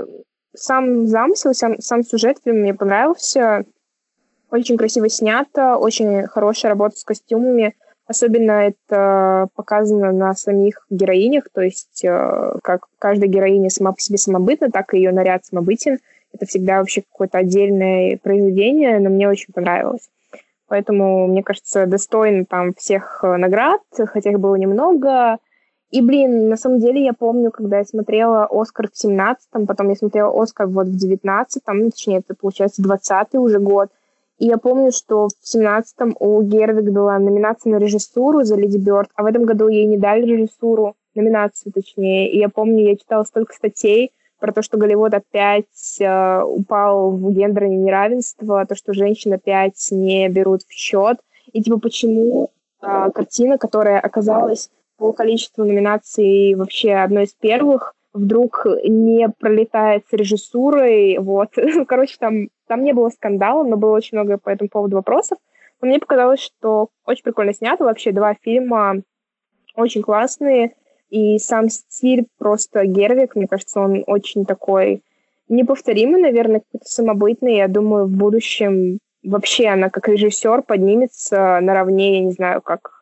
[0.54, 3.65] сам замысел, сам, сам сюжет мне понравился.
[4.50, 7.76] Очень красиво снято, очень хорошая работа с костюмами.
[8.08, 14.17] Особенно это показано на самих героинях, то есть э, как каждая героиня сама по себе
[14.17, 16.00] самобытна, так и ее наряд самобытен.
[16.32, 20.10] Это всегда вообще какое-то отдельное произведение, но мне очень понравилось.
[20.67, 25.38] Поэтому, мне кажется, достойно там всех э, наград, хотя их было немного.
[25.91, 29.96] И, блин, на самом деле я помню, когда я смотрела «Оскар» в 17-м, потом я
[29.96, 33.89] смотрела «Оскар» вот в 19-м, ну, точнее, это, получается, 20-й уже год.
[34.38, 39.10] И я помню, что в 17-м у Гервик была номинация на режиссуру за «Леди Бёрд»,
[39.15, 42.32] а в этом году ей не дали режиссуру, номинацию точнее.
[42.32, 47.32] И я помню, я читала столько статей про то, что Голливуд опять э, упал в
[47.32, 51.17] гендерное неравенство, то, что женщин опять не берут в счет.
[51.52, 58.65] И типа почему э, картина, которая оказалась по количеству номинаций вообще одной из первых, вдруг
[58.84, 61.49] не пролетает с режиссурой, вот.
[61.88, 65.38] Короче, там, там не было скандала, но было очень много по этому поводу вопросов.
[65.82, 67.84] Но мне показалось, что очень прикольно снято.
[67.84, 69.01] Вообще два фильма
[69.75, 70.73] очень классные.
[71.10, 75.03] И сам стиль просто Гервик, мне кажется, он очень такой
[75.47, 77.58] неповторимый, наверное, какой-то самобытный.
[77.58, 82.97] Я думаю, в будущем вообще она как режиссер поднимется наравне, я не знаю, как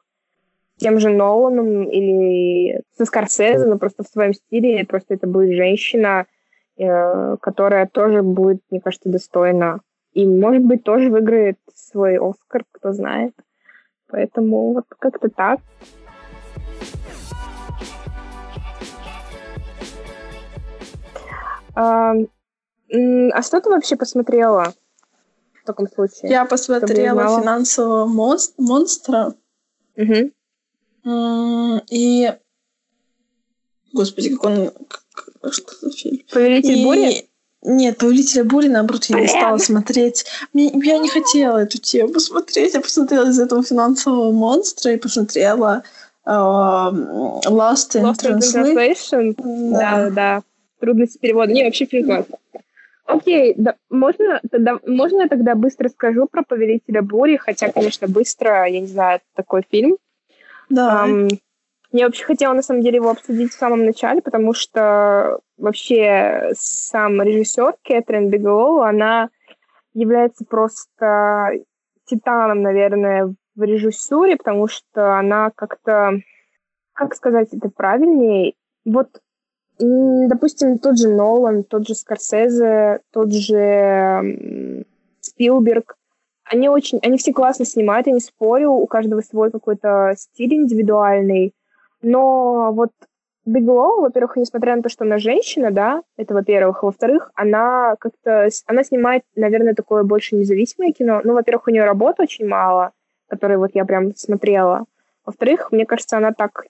[0.78, 4.86] тем же Ноланом или со Скорсезе, но просто в своем стиле.
[4.86, 6.26] Просто это будет женщина,
[6.78, 9.80] э, которая тоже будет, мне кажется, достойна.
[10.14, 13.34] И, может быть, тоже выиграет свой Оскар, кто знает.
[14.08, 15.60] Поэтому вот как-то так.
[21.76, 24.74] А, а что ты вообще посмотрела
[25.62, 26.32] в таком случае?
[26.32, 29.34] Я посмотрела финансового монстра.
[29.98, 30.32] Угу.
[31.06, 32.34] И...
[33.94, 34.72] Господи, как он...
[35.52, 36.22] Что за фильм?
[36.32, 36.84] Повелитель и...
[36.84, 37.30] бури?
[37.68, 40.26] Нет, «Повелителя бури», наоборот, я не стала смотреть.
[40.54, 42.76] Мне, я не хотела эту тему смотреть.
[42.76, 45.84] Я посмотрела из этого финансового монстра и посмотрела
[46.28, 46.92] uh,
[47.48, 48.76] Lost in Lost Translation.
[48.76, 49.36] Translation.
[49.72, 50.44] Да, да.
[50.80, 51.54] Трудности перевода.
[51.54, 52.38] Не, вообще классный.
[53.06, 58.68] Окей, да, можно, тогда, можно я тогда быстро скажу про «Повелителя бури», хотя, конечно, быстро,
[58.68, 59.98] я не знаю, такой фильм.
[60.70, 61.06] Да.
[61.08, 61.30] Um,
[61.92, 67.22] я вообще хотела, на самом деле, его обсудить в самом начале, потому что вообще сам
[67.22, 69.30] режиссер Кэтрин Бигелоу, она
[69.94, 71.52] является просто
[72.06, 76.20] титаном, наверное, в режиссуре, потому что она как-то,
[76.94, 79.22] как сказать это правильнее, вот,
[79.80, 84.86] допустим, тот же Нолан, тот же Скорсезе, тот же
[85.22, 85.96] Спилберг,
[86.46, 91.54] они очень, они все классно снимают, я не спорю, у каждого свой какой-то стиль индивидуальный,
[92.02, 92.92] но вот
[93.46, 98.50] Биглоу, во-первых, несмотря на то, что она женщина, да, это во-первых, а во-вторых, она как-то,
[98.66, 102.92] она снимает, наверное, такое больше независимое кино, ну, во-первых, у нее работы очень мало,
[103.28, 104.86] которые вот я прям смотрела,
[105.26, 106.66] во-вторых, мне кажется, она так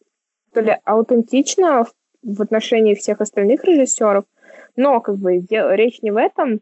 [0.53, 4.26] то ли аутентична в, в отношении всех остальных режиссеров,
[4.76, 6.59] но как бы речь не в этом,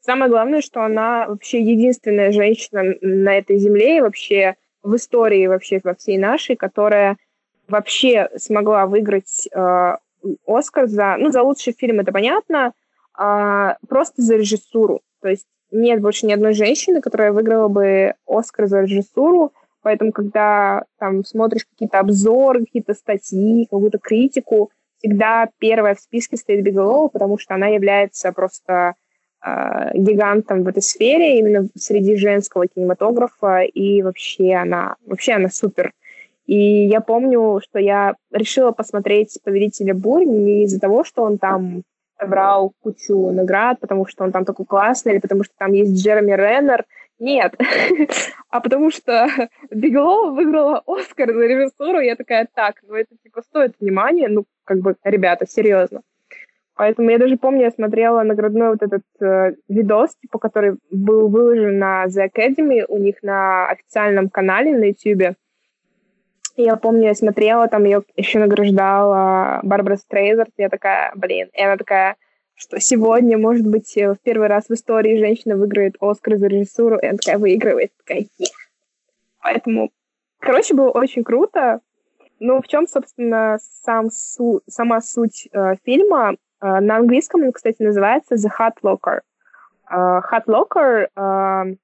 [0.00, 5.80] Самое главное, что она вообще единственная женщина на этой земле и вообще в истории вообще
[5.84, 7.18] во всей нашей, которая
[7.68, 9.96] вообще смогла выиграть э,
[10.46, 12.72] Оскар за, ну, за лучший фильм, это понятно,
[13.18, 15.02] э, просто за режиссуру.
[15.20, 20.84] То есть нет больше ни одной женщины, которая выиграла бы Оскар за режиссуру, поэтому когда
[20.98, 27.38] там смотришь какие-то обзоры, какие-то статьи, какую-то критику, всегда первая в списке стоит Бигелоу, потому
[27.38, 28.94] что она является просто
[29.42, 35.92] гигантом в этой сфере, именно среди женского кинематографа, и вообще она, вообще она супер.
[36.46, 41.82] И я помню, что я решила посмотреть «Повелителя бурь» не из-за того, что он там
[42.18, 46.32] собрал кучу наград, потому что он там такой классный, или потому что там есть Джереми
[46.32, 46.84] Реннер.
[47.18, 47.54] Нет.
[48.50, 49.28] а потому что
[49.70, 54.80] Биглоу выиграла Оскар за режиссуру, я такая, так, ну это типа стоит внимания, ну как
[54.80, 56.02] бы, ребята, серьезно.
[56.80, 61.78] Поэтому я даже помню, я смотрела наградной вот этот э, видос, типа, который был выложен
[61.78, 65.36] на The Academy у них на официальном канале на YouTube.
[66.56, 70.52] Я помню, я смотрела, там ее еще награждала Барбара Стрейзерт.
[70.56, 71.50] Я такая, блин.
[71.52, 72.16] И она такая,
[72.54, 76.96] что сегодня, может быть, в первый раз в истории женщина выиграет Оскар за режиссуру.
[76.96, 77.92] И она такая выигрывает.
[77.98, 78.46] Такая, yeah.
[79.42, 79.90] Поэтому,
[80.38, 81.80] короче, было очень круто.
[82.38, 86.36] Ну, в чем, собственно, сам су сама суть э, фильма?
[86.60, 89.20] Э, на английском он, кстати, называется The Hot Locker.
[89.90, 91.76] Э, Hot Locker э,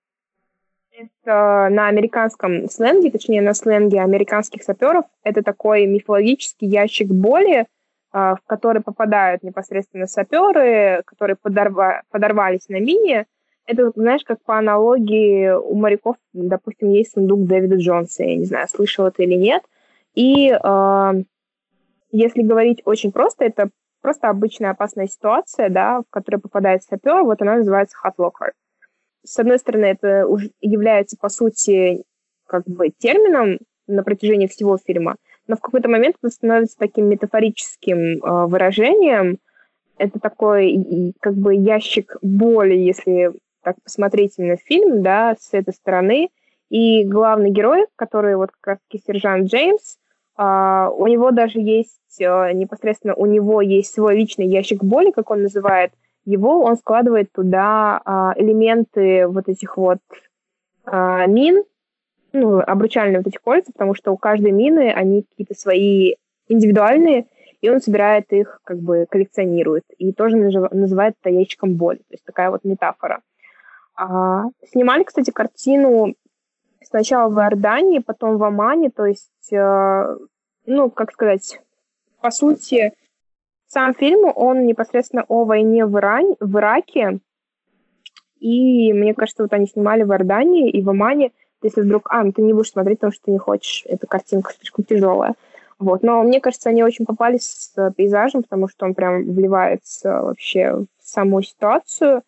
[0.99, 7.67] это на американском сленге, точнее на сленге американских саперов, это такой мифологический ящик боли,
[8.13, 13.27] а, в который попадают непосредственно саперы, которые подорва, подорвались на мине.
[13.67, 18.69] Это, знаешь, как по аналогии у моряков, допустим, есть сундук Дэвида Джонса, я не знаю,
[18.69, 19.63] слышал это или нет.
[20.15, 21.13] И э,
[22.11, 23.69] если говорить очень просто, это
[24.07, 28.53] просто обычная опасная ситуация, да, в которой попадает сапер, вот она называется locker
[29.27, 32.05] с одной стороны, это уже является, по сути,
[32.47, 35.17] как бы термином на протяжении всего фильма,
[35.49, 39.39] но в какой-то момент это становится таким метафорическим э, выражением.
[39.99, 43.33] Это такой как бы ящик боли, если
[43.65, 46.31] так посмотреть именно фильм, да, с этой стороны.
[46.69, 49.99] И главный герой, который вот как раз-таки сержант Джеймс,
[50.39, 55.43] у него даже есть, э, непосредственно у него есть свой личный ящик боли, как он
[55.43, 55.93] называет–
[56.27, 59.99] его он складывает туда а, элементы вот этих вот
[60.85, 61.63] а, мин,
[62.33, 66.15] ну, обручальные вот эти кольца, потому что у каждой мины они какие-то свои
[66.49, 67.27] индивидуальные,
[67.61, 72.25] и он собирает их, как бы коллекционирует, и тоже называет это ящиком боли, то есть
[72.25, 73.23] такая вот метафора.
[73.95, 76.15] А, снимали, кстати, картину
[76.87, 80.17] сначала в Иордании, потом в Омане, то есть, э,
[80.67, 81.61] ну, как сказать,
[82.21, 82.93] по сути,
[83.67, 87.19] сам фильм, он непосредственно о войне в, Иране, в Ираке.
[88.39, 91.33] И мне кажется, вот они снимали в Иордании и в Омане.
[91.63, 92.09] Если вдруг...
[92.11, 93.85] А, ну ты не будешь смотреть, потому что ты не хочешь.
[93.87, 95.35] Эта картинка слишком тяжелая.
[95.79, 96.03] Вот.
[96.03, 100.87] Но мне кажется, они очень попали с пейзажем, потому что он прям вливается вообще в
[101.03, 102.23] саму ситуацию.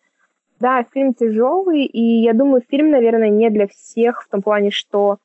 [0.59, 5.17] Да, фильм тяжелый, и я думаю, фильм, наверное, не для всех в том плане, что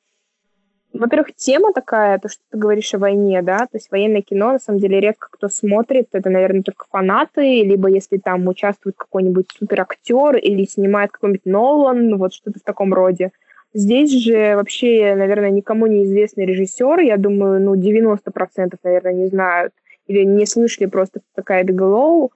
[0.93, 4.59] во-первых, тема такая, то, что ты говоришь о войне, да, то есть военное кино, на
[4.59, 10.37] самом деле, редко кто смотрит, это, наверное, только фанаты, либо если там участвует какой-нибудь суперактер
[10.37, 13.31] или снимает какой-нибудь Нолан, вот что-то в таком роде.
[13.73, 19.73] Здесь же вообще, наверное, никому не известный режиссер, я думаю, ну, 90%, наверное, не знают
[20.07, 22.31] или не слышали просто такая Биглоу.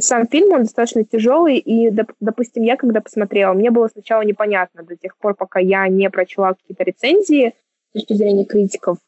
[0.00, 4.96] Сам фильм, он достаточно тяжелый, и, допустим, я когда посмотрела, мне было сначала непонятно до
[4.96, 7.54] тех пор, пока я не прочла какие-то рецензии,
[7.90, 8.98] с точки зрения критиков,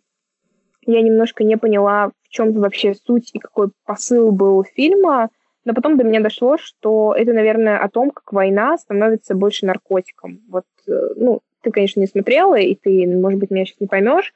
[0.87, 5.31] я немножко не поняла, в чем вообще суть и какой посыл был фильма,
[5.65, 10.41] но потом до меня дошло, что это, наверное, о том, как война становится больше наркотиком.
[10.49, 14.33] Вот, э, ну, ты, конечно, не смотрела, и ты, может быть, меня сейчас не поймешь,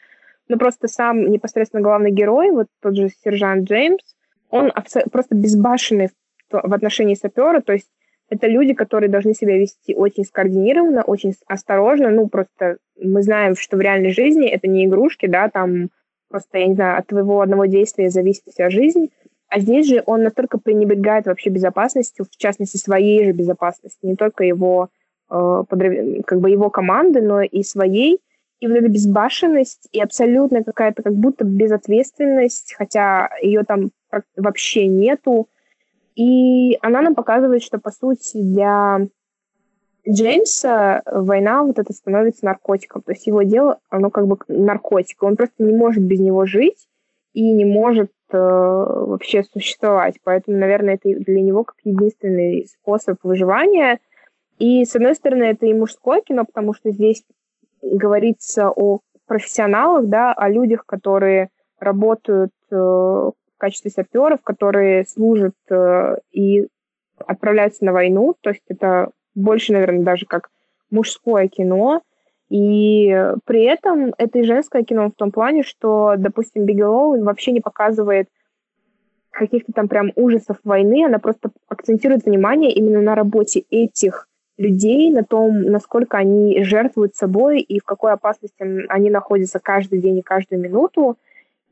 [0.49, 4.03] но просто сам непосредственно главный герой, вот тот же сержант Джеймс,
[4.59, 4.73] он
[5.11, 6.11] просто безбашенный
[6.51, 7.89] в отношении сапера, то есть
[8.29, 12.11] это люди, которые должны себя вести очень скоординированно, очень осторожно.
[12.11, 15.91] Ну, просто мы знаем, что в реальной жизни это не игрушки, да, там
[16.29, 19.11] просто, я не знаю, от твоего одного действия зависит вся жизнь.
[19.49, 24.43] А здесь же он настолько пренебрегает вообще безопасностью, в частности, своей же безопасности, не только
[24.43, 24.89] его,
[25.31, 25.63] э,
[26.27, 28.21] как бы его команды, но и своей.
[28.59, 33.91] И вот эта безбашенность и абсолютно какая-то как будто безответственность, хотя ее там
[34.37, 35.49] вообще нету,
[36.17, 39.07] и она нам показывает, что, по сути, для
[40.09, 43.03] Джеймса война вот это становится наркотиком.
[43.03, 45.23] То есть его дело, оно как бы наркотик.
[45.23, 46.89] Он просто не может без него жить
[47.33, 50.17] и не может э, вообще существовать.
[50.25, 53.99] Поэтому, наверное, это для него как единственный способ выживания.
[54.59, 57.25] И, с одной стороны, это и мужское кино, потому что здесь
[57.83, 66.17] говорится о профессионалах, да, о людях, которые работают э, в качестве саперов, которые служат э,
[66.31, 66.69] и
[67.19, 68.35] отправляются на войну.
[68.41, 70.51] То есть это больше, наверное, даже как
[70.91, 72.03] мужское кино.
[72.49, 73.09] И
[73.45, 78.29] при этом это и женское кино в том плане, что, допустим, Бигелоу вообще не показывает
[79.31, 85.25] каких-то там прям ужасов войны, она просто акцентирует внимание именно на работе этих людей, на
[85.25, 90.61] том, насколько они жертвуют собой и в какой опасности они находятся каждый день и каждую
[90.61, 91.19] минуту.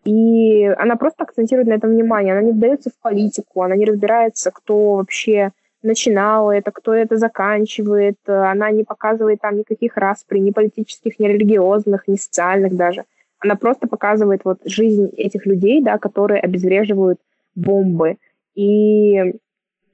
[0.04, 2.32] И она просто акцентирует на этом внимание.
[2.32, 5.52] Она не вдается в политику, она не разбирается, кто вообще
[5.82, 8.16] начинал это, кто это заканчивает.
[8.26, 13.04] Она не показывает там никаких распри, ни политических, ни религиозных, ни социальных даже.
[13.38, 17.18] Она просто показывает вот жизнь этих людей, да, которые обезвреживают
[17.54, 18.16] бомбы.
[18.54, 19.34] И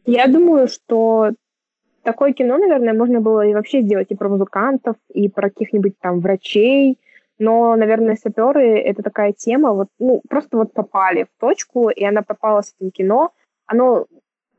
[0.07, 1.33] я думаю, что
[2.03, 6.21] такое кино, наверное, можно было и вообще сделать и про музыкантов, и про каких-нибудь там
[6.21, 6.99] врачей,
[7.41, 12.20] но, наверное, саперы— это такая тема, вот, ну, просто вот попали в точку, и она
[12.22, 13.32] попала с этим кино.
[13.66, 14.07] Оно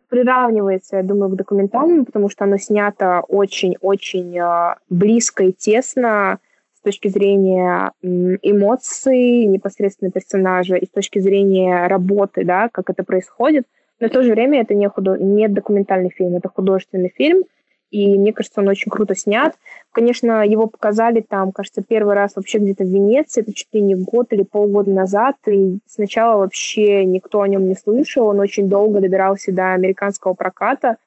[0.10, 6.40] приравнивается, я думаю, к документальному, потому что оно снято очень-очень э, близко и тесно
[6.74, 13.68] с точки зрения эмоций непосредственно персонажа и с точки зрения работы, да, как это происходит.
[14.00, 15.18] Но в то же время это не, худо...
[15.18, 17.44] не документальный фильм, это художественный фильм,
[17.92, 19.54] и мне кажется, он очень круто снят.
[19.92, 23.96] Конечно, его показали там, кажется, первый раз вообще где-то в Венеции, это чуть ли не
[23.96, 29.02] год или полгода назад, и сначала вообще никто о нем не слышал, он очень долго
[29.02, 30.98] добирался до американского проката,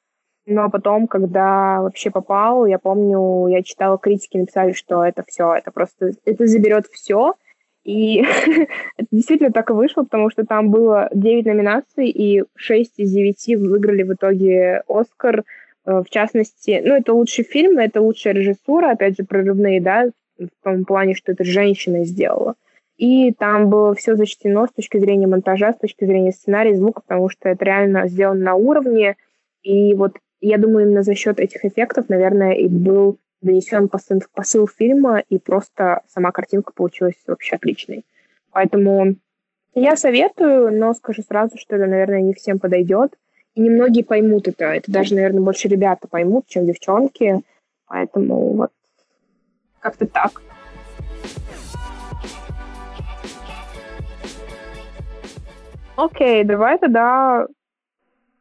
[0.45, 5.71] но потом, когда вообще попал, я помню, я читала критики, написали, что это все, это
[5.71, 7.33] просто, это заберет все,
[7.83, 8.21] и
[8.97, 13.57] это действительно так и вышло, потому что там было 9 номинаций, и 6 из 9
[13.57, 15.43] выиграли в итоге Оскар,
[15.85, 20.85] в частности, ну, это лучший фильм, это лучшая режиссура, опять же, прорывные, да, в том
[20.85, 22.55] плане, что это женщина сделала.
[22.97, 27.29] И там было все зачтено с точки зрения монтажа, с точки зрения сценария, звука, потому
[27.29, 29.17] что это реально сделано на уровне.
[29.63, 34.67] И вот я думаю, именно за счет этих эффектов, наверное, и был донесен посыл, посыл
[34.67, 38.05] фильма, и просто сама картинка получилась вообще отличной.
[38.51, 39.15] Поэтому
[39.73, 43.13] я советую, но скажу сразу, что это, наверное, не всем подойдет.
[43.55, 44.65] И немногие поймут это.
[44.65, 47.41] Это даже, наверное, больше ребята поймут, чем девчонки.
[47.87, 48.71] Поэтому вот
[49.79, 50.41] как-то так.
[55.95, 57.47] Окей, давай тогда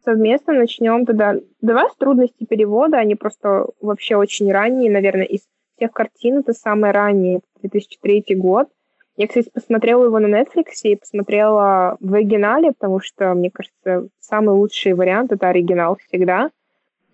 [0.04, 1.36] совместно начнем тогда.
[1.60, 5.42] Давай с трудностей перевода, они просто вообще очень ранние, наверное, из
[5.76, 8.68] всех картин это самые ранние, 2003 год.
[9.16, 14.54] Я, кстати, посмотрела его на Netflix и посмотрела в оригинале, потому что, мне кажется, самый
[14.54, 16.50] лучший вариант— это оригинал всегда.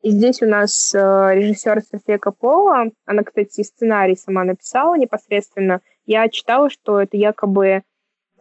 [0.00, 2.90] И здесь у нас э, режиссер София Коппола.
[3.04, 5.82] Она, кстати, сценарий сама написала непосредственно.
[6.06, 7.82] Я читала, что это якобы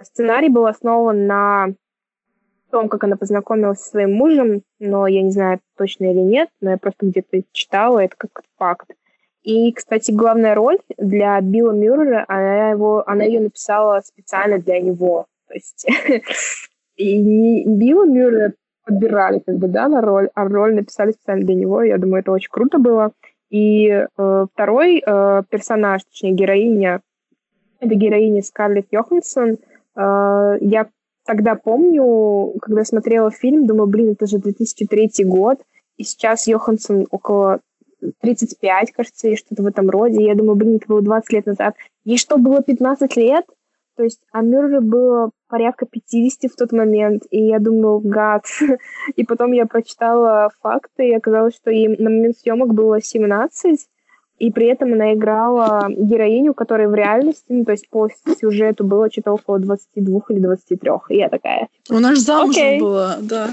[0.01, 1.73] сценарий был основан на
[2.71, 6.71] том, как она познакомилась со своим мужем, но я не знаю, точно или нет, но
[6.71, 8.91] я просто где-то читала, это как факт.
[9.43, 15.27] И, кстати, главная роль для Билла Мюррея, она, его, она ее написала специально для него.
[15.47, 15.85] То есть
[16.95, 18.53] и Билла Мюррея
[18.85, 21.81] подбирали как бы, да, на роль, а роль написали специально для него.
[21.83, 23.11] Я думаю, это очень круто было.
[23.49, 24.05] И э,
[24.53, 27.01] второй э, персонаж, точнее, героиня,
[27.79, 29.57] это героиня Скарлетт Йоханссон.
[29.95, 30.89] Э, я
[31.25, 35.59] тогда помню, когда смотрела фильм, думаю, блин, это же 2003 год,
[35.97, 37.59] и сейчас Йоханссон около
[38.21, 40.25] 35, кажется, и что-то в этом роде.
[40.25, 41.75] Я думаю, блин, это было 20 лет назад.
[42.03, 43.45] Ей что, было 15 лет?
[43.95, 48.45] То есть, а Мюрре было порядка 50 в тот момент, и я думаю, гад.
[49.15, 53.89] и потом я прочитала факты, и оказалось, что ей на момент съемок было 17,
[54.39, 58.07] и при этом она играла героиню, которая в реальности, ну, то есть по
[58.39, 60.91] сюжету было что-то около 22 или 23.
[61.09, 61.67] И я такая...
[61.89, 62.79] Она же замужем okay.
[62.79, 63.49] была, да.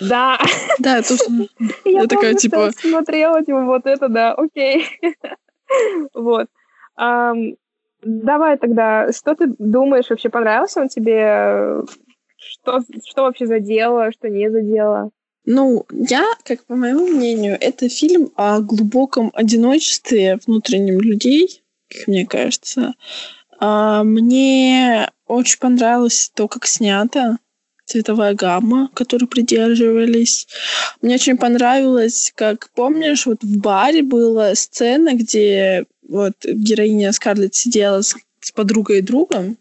[0.00, 0.38] Да.
[0.78, 1.14] Да, это
[1.84, 2.70] Я такая, типа...
[2.70, 4.84] смотрела, типа, вот это, да, окей.
[6.14, 6.46] Вот.
[6.96, 11.82] Давай тогда, что ты думаешь, вообще понравился он тебе?
[12.36, 15.10] Что, что вообще задело, что не задело?
[15.44, 22.26] Ну, я, как по моему мнению, это фильм о глубоком одиночестве внутреннем людей, как мне
[22.26, 22.94] кажется.
[23.58, 27.38] А, мне очень понравилось то, как снято,
[27.88, 30.46] цветовая гамма, которой придерживались.
[31.00, 38.02] Мне очень понравилось, как, помнишь, вот в баре была сцена, где вот героиня Скарлетт сидела
[38.02, 39.56] с, с подругой и другом,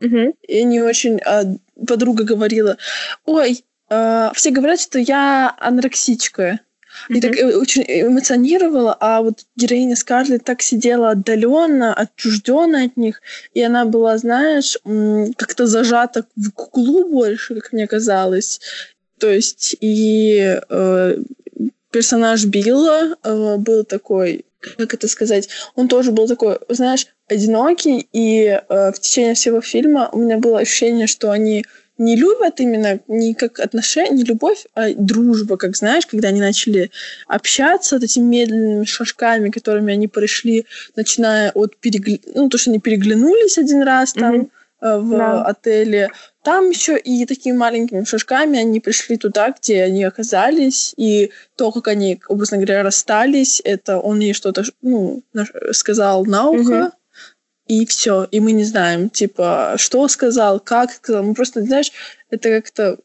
[0.00, 0.34] угу.
[0.46, 1.18] и они очень...
[1.18, 1.42] А,
[1.86, 2.76] подруга говорила,
[3.24, 6.60] ой, э, все говорят, что я анорексичка.
[7.08, 13.22] И так э, очень эмоционировала, а вот героиня Скарлетт так сидела отдаленно, отчужденно от них,
[13.54, 14.78] и она была, знаешь,
[15.36, 18.60] как-то зажата в куклу больше, как мне казалось.
[19.18, 21.16] То есть и э,
[21.90, 24.44] персонаж Билла э, был такой,
[24.76, 30.08] как это сказать, он тоже был такой, знаешь, одинокий, и э, в течение всего фильма
[30.12, 31.64] у меня было ощущение, что они
[32.02, 36.90] не любят именно не как отношения, не любовь, а дружба, как знаешь, когда они начали
[37.28, 42.18] общаться вот этими медленными шажками, которыми они пришли, начиная от перегля...
[42.34, 44.34] ну, то, что они переглянулись один раз там
[44.80, 44.98] mm-hmm.
[44.98, 45.44] в да.
[45.44, 46.08] отеле,
[46.42, 51.86] там еще и такими маленькими шажками они пришли туда, где они оказались, и то, как
[51.88, 55.22] они, образно говоря, расстались, это он ей что-то ну,
[55.70, 56.92] сказал на ухо, mm-hmm
[57.72, 61.22] и все, и мы не знаем, типа, что сказал, как сказал.
[61.22, 61.90] Мы просто, знаешь,
[62.28, 62.98] это как-то,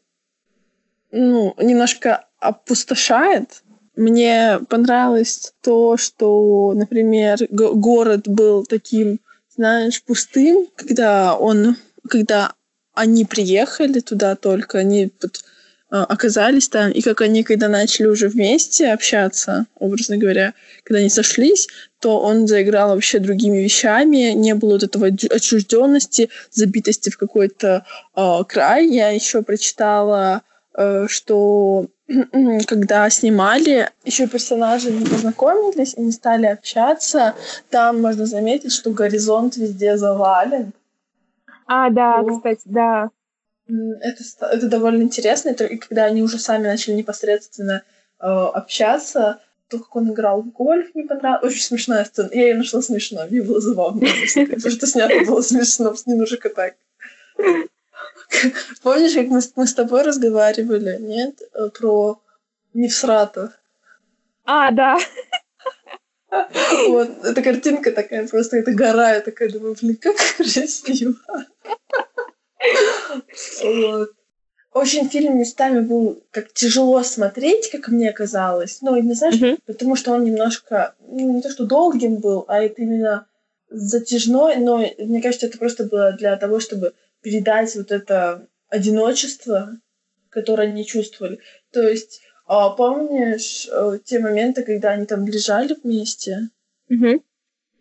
[1.10, 3.62] ну, немножко опустошает.
[3.96, 9.20] Мне понравилось то, что, например, город был таким,
[9.56, 12.52] знаешь, пустым, когда он, когда
[12.92, 15.44] они приехали туда только, они вот,
[15.90, 21.68] оказались там, и как они, когда начали уже вместе общаться, образно говоря, когда они сошлись,
[22.00, 27.84] то он заиграл вообще другими вещами, не было вот этого отчужденности, забитости в какой-то
[28.14, 28.86] э, край.
[28.86, 30.42] Я еще прочитала,
[30.76, 31.86] э, что
[32.66, 37.34] когда снимали, еще персонажи не познакомились и не стали общаться,
[37.70, 40.72] там можно заметить, что горизонт везде завален.
[41.66, 42.36] А, да, то...
[42.36, 43.10] кстати, да.
[43.68, 47.82] Это, это довольно интересно, и когда они уже сами начали непосредственно
[48.18, 51.52] э, общаться, то, как он играл в гольф, мне понравилось.
[51.52, 52.30] Очень смешная сцена.
[52.32, 53.26] Я ее нашла смешно.
[53.28, 54.00] Мне было забавно.
[54.34, 55.94] Потому что снято было смешно.
[56.06, 56.74] Немножко так.
[58.82, 61.42] Помнишь, как мы, мы с тобой разговаривали, нет?
[61.52, 62.20] Э, про
[62.72, 63.52] Невсрата.
[64.44, 64.98] А, да.
[66.88, 71.14] Вот, эта картинка такая, просто эта гора, я такая думаю, блин, как красиво.
[73.62, 74.10] Вот
[74.72, 78.78] очень фильм местами был как тяжело смотреть, как мне казалось.
[78.82, 79.60] Ну, не знаешь, mm-hmm.
[79.66, 83.26] потому что он немножко, ну, не то что долгим был, а это именно
[83.70, 89.76] затяжной, но мне кажется, это просто было для того, чтобы передать вот это одиночество,
[90.30, 91.40] которое они чувствовали.
[91.72, 96.48] То есть, а, помнишь а, те моменты, когда они там лежали вместе,
[96.90, 97.22] mm-hmm.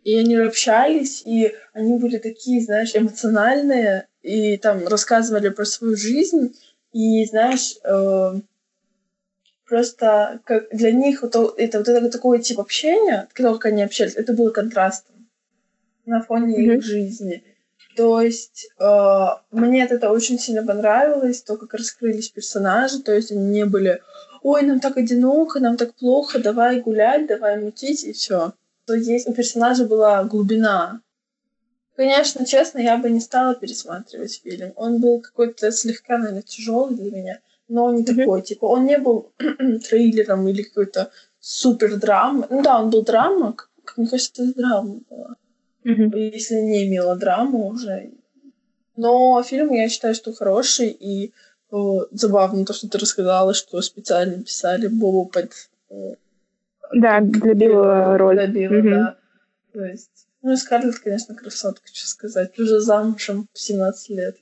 [0.03, 6.55] И они общались, и они были такие, знаешь, эмоциональные, и там рассказывали про свою жизнь,
[6.93, 8.39] и знаешь, э,
[9.65, 14.33] просто как для них вот это вот это такой тип общения, как они общались, это
[14.33, 15.17] было контрастом
[16.05, 16.75] на фоне mm-hmm.
[16.77, 17.43] их жизни.
[17.95, 23.45] То есть э, мне это очень сильно понравилось, то, как раскрылись персонажи, то есть они
[23.45, 24.01] не были
[24.43, 28.53] «Ой, нам так одиноко, нам так плохо, давай гулять, давай мутить» и все.
[28.87, 31.01] То есть у персонажа была глубина,
[31.97, 34.71] Конечно, честно, я бы не стала пересматривать фильм.
[34.75, 38.15] Он был какой-то слегка, наверное, тяжелый для меня, но он не mm-hmm.
[38.15, 38.41] такой.
[38.43, 39.31] Типа, он не был
[39.89, 41.09] трейлером или какой-то
[41.39, 42.45] супер драмой.
[42.51, 45.35] Ну да, он был драма, как мне кажется, это драма была.
[45.85, 46.19] Mm-hmm.
[46.33, 48.11] Если не мелодрама уже.
[48.95, 51.33] Но фильм, я считаю, что хороший, и
[51.71, 55.51] о, забавно то, что ты рассказала, что специально писали Бобу под...
[56.93, 58.35] Да, для Билла роль.
[58.35, 58.89] Для Билла, mm-hmm.
[58.89, 59.17] да.
[59.73, 62.57] То есть ну, и Скарлетт, конечно, красотка, что сказать.
[62.57, 64.37] Уже замужем в 17 лет.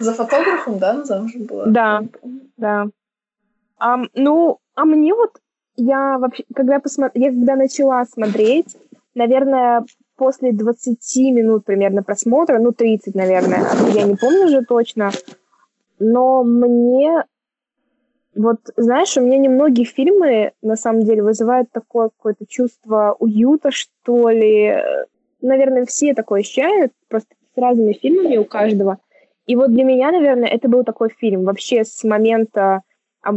[0.00, 1.66] За фотографом, да, замужем была?
[1.66, 2.02] Да,
[2.56, 2.86] да.
[3.78, 5.38] А, ну, а мне вот,
[5.76, 7.18] я вообще, когда, посмотр...
[7.18, 8.76] я когда начала смотреть,
[9.14, 9.84] наверное,
[10.16, 15.10] после 20 минут примерно просмотра, ну, 30, наверное, я не помню уже точно,
[15.98, 17.24] но мне
[18.34, 24.28] вот, знаешь, у меня немногие фильмы, на самом деле, вызывают такое какое-то чувство уюта, что
[24.28, 24.76] ли.
[25.40, 28.98] Наверное, все такое ощущают, просто с разными фильмами у каждого.
[29.46, 31.44] И вот для меня, наверное, это был такой фильм.
[31.44, 32.80] Вообще с момента,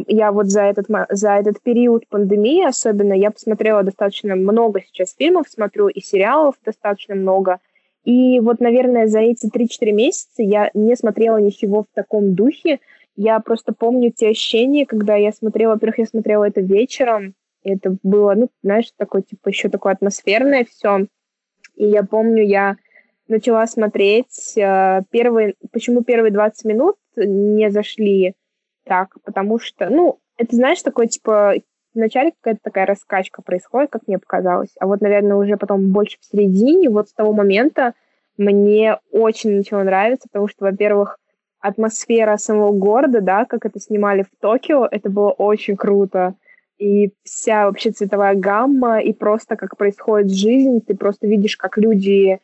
[0.08, 5.48] я вот за этот, за этот период пандемии особенно, я посмотрела достаточно много сейчас фильмов,
[5.50, 7.60] смотрю и сериалов достаточно много.
[8.06, 12.80] И вот, наверное, за эти 3-4 месяца я не смотрела ничего в таком духе,
[13.18, 17.98] я просто помню те ощущения, когда я смотрела, во-первых, я смотрела это вечером, и это
[18.04, 21.08] было, ну, знаешь, такое, типа, еще такое атмосферное все.
[21.76, 22.78] И я помню, я
[23.28, 28.36] начала смотреть э, первые, почему первые 20 минут не зашли
[28.86, 31.56] так, потому что, ну, это, знаешь, такое, типа,
[31.96, 36.26] вначале какая-то такая раскачка происходит, как мне показалось, а вот, наверное, уже потом больше в
[36.26, 37.96] середине, вот с того момента
[38.38, 41.18] мне очень начало нравиться, потому что, во-первых,
[41.60, 46.36] атмосфера самого города, да, как это снимали в Токио, это было очень круто.
[46.78, 52.40] И вся вообще цветовая гамма, и просто как происходит жизнь, ты просто видишь, как люди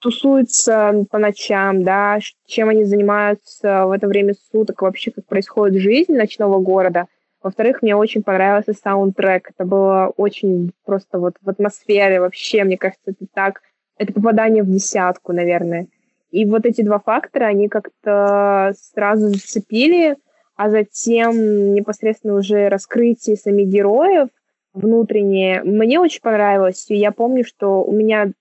[0.00, 6.14] тусуются по ночам, да, чем они занимаются в это время суток, вообще как происходит жизнь
[6.14, 7.06] ночного города.
[7.42, 9.50] Во-вторых, мне очень понравился саундтрек.
[9.50, 13.62] Это было очень просто вот в атмосфере вообще, мне кажется, это так...
[13.96, 15.88] Это попадание в десятку, наверное.
[16.30, 20.16] И вот эти два фактора, они как-то сразу зацепили,
[20.56, 24.28] а затем непосредственно уже раскрытие самих героев
[24.74, 26.86] внутреннее мне очень понравилось.
[26.88, 28.32] И я помню, что у меня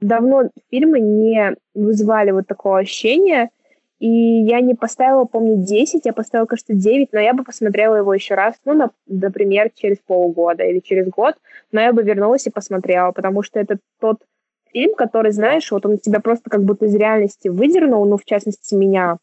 [0.00, 3.50] давно фильмы не вызывали вот такого ощущения,
[3.98, 8.14] и я не поставила, помню, 10, я поставила, кажется, 9, но я бы посмотрела его
[8.14, 11.34] еще раз, ну, на, например, через полгода или через год,
[11.72, 14.18] но я бы вернулась и посмотрела, потому что это тот
[14.72, 18.74] фильм, который, знаешь, вот он тебя просто как будто из реальности выдернул, ну, в частности,
[18.74, 19.18] меня.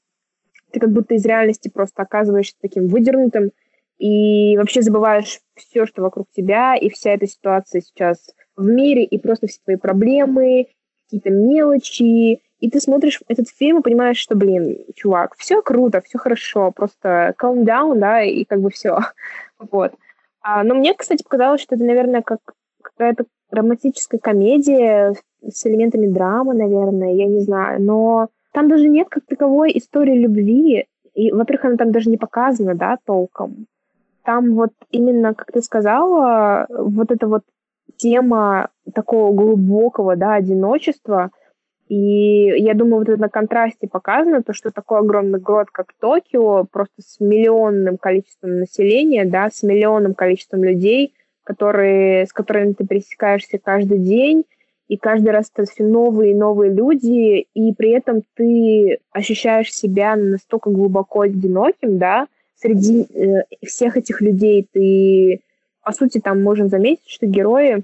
[0.71, 3.51] Ты как будто из реальности просто оказываешься таким выдернутым
[3.97, 9.17] и вообще забываешь все, что вокруг тебя, и вся эта ситуация сейчас в мире, и
[9.17, 10.67] просто все твои проблемы,
[11.05, 16.17] какие-то мелочи, и ты смотришь этот фильм и понимаешь, что, блин, чувак, все круто, все
[16.17, 18.99] хорошо, просто calm down, да, и как бы все.
[19.57, 19.93] Вот.
[20.41, 22.39] А, но мне, кстати, показалось, что это, наверное, как
[22.95, 25.15] какая-то романтическая комедия
[25.47, 30.87] с элементами драмы, наверное, я не знаю, но там даже нет как таковой истории любви,
[31.13, 33.67] и, во-первых, она там даже не показана, да, толком.
[34.23, 37.43] Там вот именно, как ты сказала, вот эта вот
[37.97, 41.31] тема такого глубокого, да, одиночества,
[41.87, 46.65] и я думаю, вот это на контрасте показано, то, что такой огромный город, как Токио,
[46.65, 51.13] просто с миллионным количеством населения, да, с миллионным количеством людей,
[51.45, 54.43] которые, с которыми ты пересекаешься каждый день,
[54.87, 60.15] и каждый раз это все новые и новые люди, и при этом ты ощущаешь себя
[60.15, 64.67] настолько глубоко одиноким, да, среди э, всех этих людей.
[64.71, 65.41] Ты,
[65.83, 67.83] по сути, там можем заметить, что герои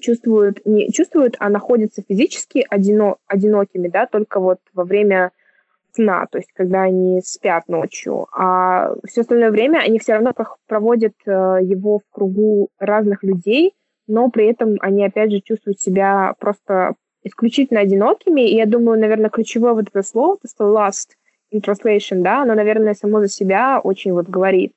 [0.00, 5.32] чувствуют, не чувствуют, а находятся физически одино, одинокими, да, только вот во время
[5.94, 10.32] сна, то есть когда они спят ночью, а все остальное время они все равно
[10.66, 13.74] проводят э, его в кругу разных людей,
[14.06, 19.30] но при этом они, опять же, чувствуют себя просто исключительно одинокими, и я думаю, наверное,
[19.30, 21.10] ключевое вот это слово, это last
[21.52, 24.72] in translation, да, оно, наверное, само за себя очень вот говорит.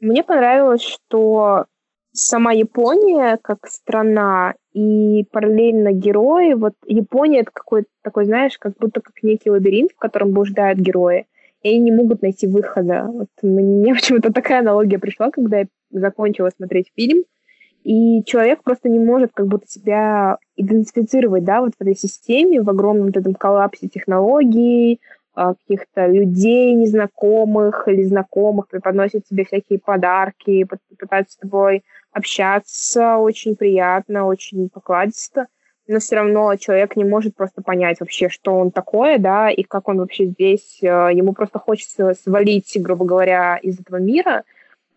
[0.00, 1.66] Мне понравилось, что
[2.14, 9.00] сама Япония как страна и параллельно герои, вот Япония это какой-то такой, знаешь, как будто
[9.00, 11.26] как некий лабиринт, в котором блуждают герои,
[11.62, 13.08] и они не могут найти выхода.
[13.12, 17.24] Вот мне почему-то такая аналогия пришла, когда я закончила смотреть фильм,
[17.82, 22.70] и человек просто не может как будто себя идентифицировать, да, вот в этой системе, в
[22.70, 25.00] огромном вот этом коллапсе технологий,
[25.34, 30.66] каких-то людей незнакомых или знакомых, преподносят тебе всякие подарки,
[30.98, 31.82] пытаются с тобой
[32.12, 35.48] общаться очень приятно, очень покладисто,
[35.86, 39.88] но все равно человек не может просто понять вообще, что он такое, да, и как
[39.88, 44.44] он вообще здесь, э, ему просто хочется свалить, грубо говоря, из этого мира,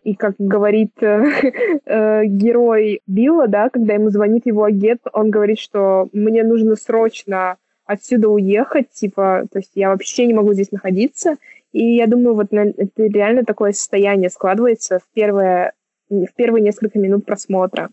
[0.04, 5.58] и как говорит э, э, герой Билла, да, когда ему звонит его агент, он говорит,
[5.58, 7.56] что мне нужно срочно
[7.88, 11.36] отсюда уехать, типа, то есть я вообще не могу здесь находиться.
[11.72, 15.72] И я думаю, вот на, это реально такое состояние складывается в, первое,
[16.08, 17.90] в первые несколько минут просмотра.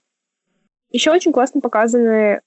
[0.91, 2.41] Еще очень классно показаны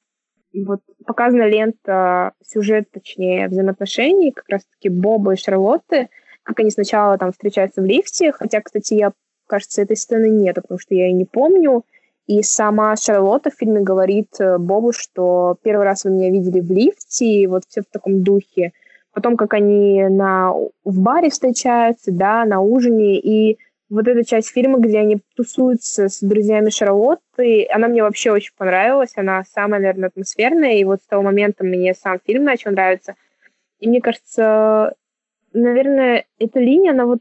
[0.55, 6.09] вот показана лента, сюжет, точнее, взаимоотношений, как раз-таки Боба и Шарлотты,
[6.43, 9.13] как они сначала там встречаются в лифте, хотя, кстати, я
[9.47, 11.85] кажется, этой сцены нет, потому что я ее не помню.
[12.29, 16.71] И сама Шарлотта в фильме говорит э, Бобу, что первый раз вы меня видели в
[16.71, 18.73] лифте, и вот все в таком духе.
[19.15, 20.53] Потом, как они на,
[20.85, 23.57] в баре встречаются, да, на ужине, и
[23.89, 29.13] вот эта часть фильма, где они тусуются с друзьями Шарлотты, она мне вообще очень понравилась,
[29.17, 33.15] она самая, наверное, атмосферная, и вот с того момента мне сам фильм начал нравиться.
[33.81, 34.95] И мне кажется,
[35.55, 37.21] наверное, эта линия, она вот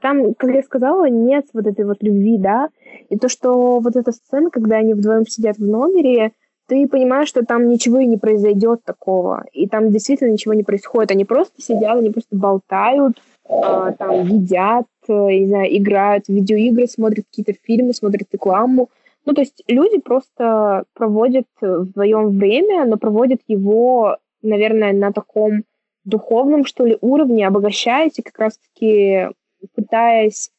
[0.00, 2.68] там, как я сказала, нет вот этой вот любви, да,
[3.08, 6.32] и то, что вот эта сцена, когда они вдвоем сидят в номере,
[6.68, 11.12] ты понимаешь, что там ничего и не произойдет такого, и там действительно ничего не происходит,
[11.12, 13.18] они просто сидят, они просто болтают,
[13.48, 18.88] а, там едят, э, не знаю, играют в видеоигры, смотрят какие-то фильмы, смотрят рекламу,
[19.26, 25.64] ну, то есть люди просто проводят вдвоем время, но проводят его, наверное, на таком
[26.04, 28.18] духовном, что ли, уровне, обогащаясь.
[28.18, 29.26] И как раз-таки
[29.74, 30.50] пытаясь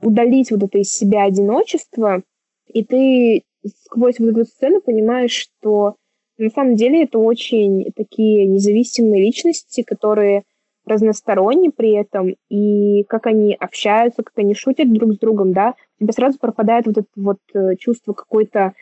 [0.00, 2.22] удалить вот это из себя одиночество,
[2.66, 5.96] и ты сквозь вот эту сцену понимаешь, что
[6.38, 10.42] на самом деле это очень такие независимые личности, которые
[10.84, 16.04] разносторонние при этом, и как они общаются, как они шутят друг с другом, да, у
[16.04, 18.72] тебя сразу пропадает вот это вот э, чувство какой-то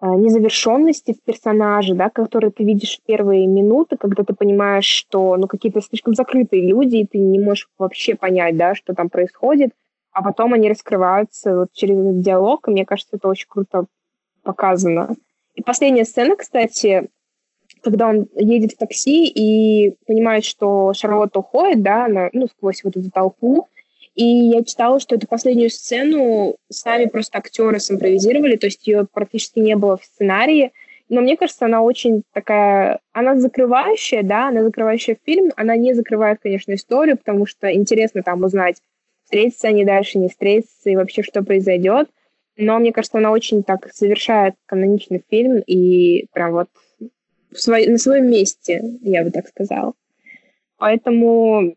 [0.00, 5.48] незавершенности в персонаже, да, который ты видишь в первые минуты, когда ты понимаешь, что ну,
[5.48, 9.72] какие-то слишком закрытые люди, и ты не можешь вообще понять, да, что там происходит,
[10.12, 13.86] а потом они раскрываются вот через этот диалог, и мне кажется, это очень круто
[14.42, 15.16] показано.
[15.54, 17.08] И последняя сцена, кстати,
[17.82, 22.96] когда он едет в такси и понимает, что Шарлотта уходит, да, на, ну, сквозь вот
[22.96, 23.66] эту толпу,
[24.18, 29.60] и я читала, что эту последнюю сцену сами просто актеры симпровизировали, то есть ее практически
[29.60, 30.72] не было в сценарии.
[31.08, 32.98] Но мне кажется, она очень такая...
[33.12, 35.52] Она закрывающая, да, она закрывающая фильм.
[35.54, 38.82] Она не закрывает, конечно, историю, потому что интересно там узнать,
[39.22, 42.08] встретятся они дальше, не встретятся, и вообще что произойдет.
[42.56, 46.68] Но мне кажется, она очень так завершает каноничный фильм и прям вот
[47.54, 49.92] свой, на своем месте, я бы так сказала.
[50.76, 51.76] Поэтому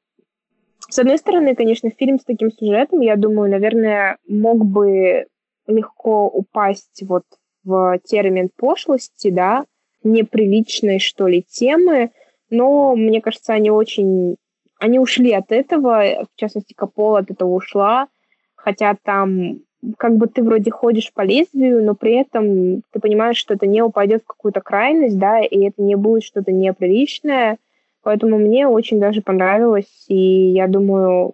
[0.91, 5.25] с одной стороны, конечно, фильм с таким сюжетом, я думаю, наверное, мог бы
[5.65, 7.23] легко упасть вот
[7.63, 9.65] в термин пошлости, да,
[10.03, 12.11] неприличной, что ли, темы,
[12.49, 14.35] но мне кажется, они очень...
[14.79, 18.07] Они ушли от этого, в частности, Капол от этого ушла,
[18.55, 19.59] хотя там
[19.97, 23.81] как бы ты вроде ходишь по лезвию, но при этом ты понимаешь, что это не
[23.81, 27.57] упадет в какую-то крайность, да, и это не будет что-то неприличное,
[28.03, 31.33] Поэтому мне очень даже понравилось, и я думаю,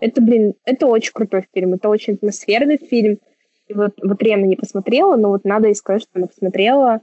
[0.00, 3.18] это, блин, это очень крутой фильм, это очень атмосферный фильм.
[3.68, 7.00] И вот, вот Рена не посмотрела, но вот надо и сказать, что она посмотрела.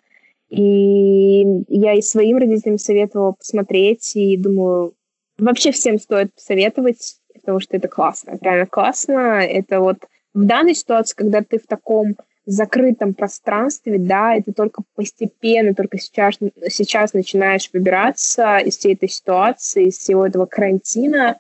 [0.50, 4.94] И я и своим родителям советовала посмотреть, и думаю,
[5.38, 9.42] вообще всем стоит посоветовать, потому что это классно, реально классно.
[9.42, 9.98] Это вот
[10.34, 16.00] в данной ситуации, когда ты в таком закрытом пространстве, да, и ты только постепенно, только
[16.00, 16.36] сейчас,
[16.70, 21.38] сейчас начинаешь выбираться из всей этой ситуации, из всего этого карантина.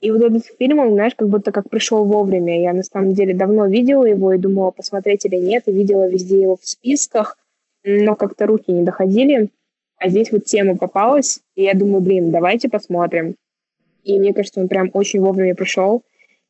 [0.00, 2.60] И вот этот фильм, он, знаешь, как будто как пришел вовремя.
[2.60, 6.42] Я на самом деле давно видела его и думала, посмотреть или нет, и видела везде
[6.42, 7.38] его в списках,
[7.84, 9.48] но как-то руки не доходили.
[9.96, 13.36] А здесь вот тема попалась, и я думаю, блин, давайте посмотрим.
[14.02, 16.02] И мне кажется, он прям очень вовремя пришел.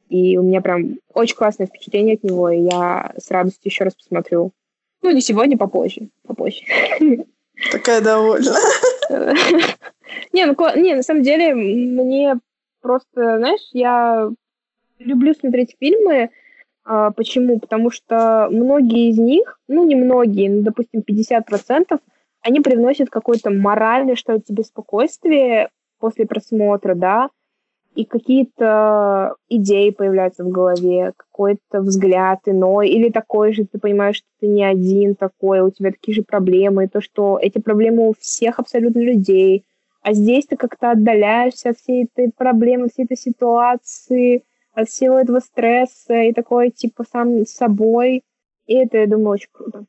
[0.08, 3.94] И у меня прям очень классное впечатление от него, и я с радостью еще раз
[3.94, 4.52] посмотрю.
[5.02, 6.08] Ну, не сегодня, попозже.
[6.26, 6.62] Попозже.
[7.72, 8.52] Такая довольна.
[10.32, 12.38] Не, ну, не, на самом деле, мне
[12.80, 14.30] просто, знаешь, я
[14.98, 16.30] люблю смотреть фильмы.
[16.84, 17.58] А, почему?
[17.58, 21.98] Потому что многие из них, ну, не многие, ну, допустим, 50%,
[22.42, 27.30] они привносят какое-то моральное, что ли, тебе спокойствие после просмотра, да,
[27.94, 34.26] и какие-то идеи появляются в голове, какой-то взгляд иной, или такой же, ты понимаешь, что
[34.40, 38.14] ты не один такой, у тебя такие же проблемы, и то, что эти проблемы у
[38.18, 39.64] всех абсолютно людей,
[40.02, 45.38] а здесь ты как-то отдаляешься от всей этой проблемы, всей этой ситуации, от всего этого
[45.38, 48.24] стресса, и такой, типа, сам с собой,
[48.66, 49.84] и это, я думаю, очень круто.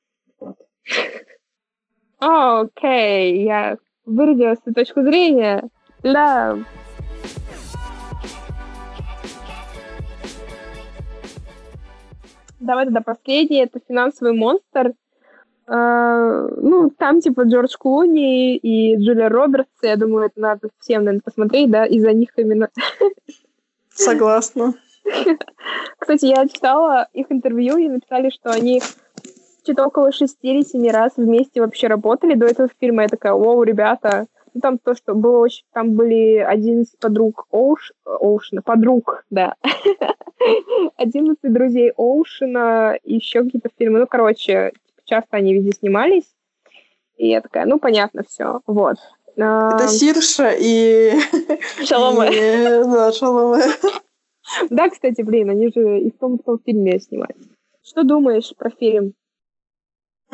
[2.20, 5.70] Окей, я выразила свою точку зрения.
[6.04, 6.58] Да,
[12.60, 13.64] Давай тогда последний.
[13.64, 14.94] Это финансовый монстр.
[15.68, 19.72] Uh, ну, там типа Джордж Клуни и Джулия Робертс.
[19.82, 22.70] Я думаю, это надо всем, наверное, посмотреть, да, из-за них именно.
[23.90, 24.76] Согласна.
[25.98, 28.82] Кстати, я читала их интервью, и написали, что они
[29.64, 33.04] что-то около шести или семи раз вместе вообще работали до этого фильма.
[33.04, 35.66] Я такая, вау, ребята, ну, там то, что было очень...
[35.74, 37.92] Там были 11 подруг Оуш...
[38.06, 39.56] Оушена, подруг, да.
[40.96, 44.00] 11 друзей Оушена еще какие-то фильмы.
[44.00, 44.72] Ну, короче,
[45.04, 46.34] часто они везде снимались.
[47.18, 48.62] И я такая, ну, понятно, все.
[48.66, 48.96] Вот.
[49.36, 51.12] Это Сирша и...
[51.86, 52.30] Шаломе.
[52.86, 53.64] Да, Шаломе.
[54.70, 57.50] Да, кстати, блин, они же и в том, в том фильме снимались.
[57.84, 59.16] Что думаешь про фильм?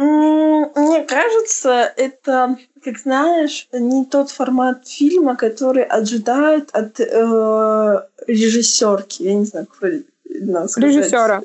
[0.01, 9.23] Мне кажется, это, как знаешь, не тот формат фильма, который ожидают от э, режиссерки.
[9.23, 10.89] Я не знаю, как правильно сказать.
[10.89, 11.41] Режиссера.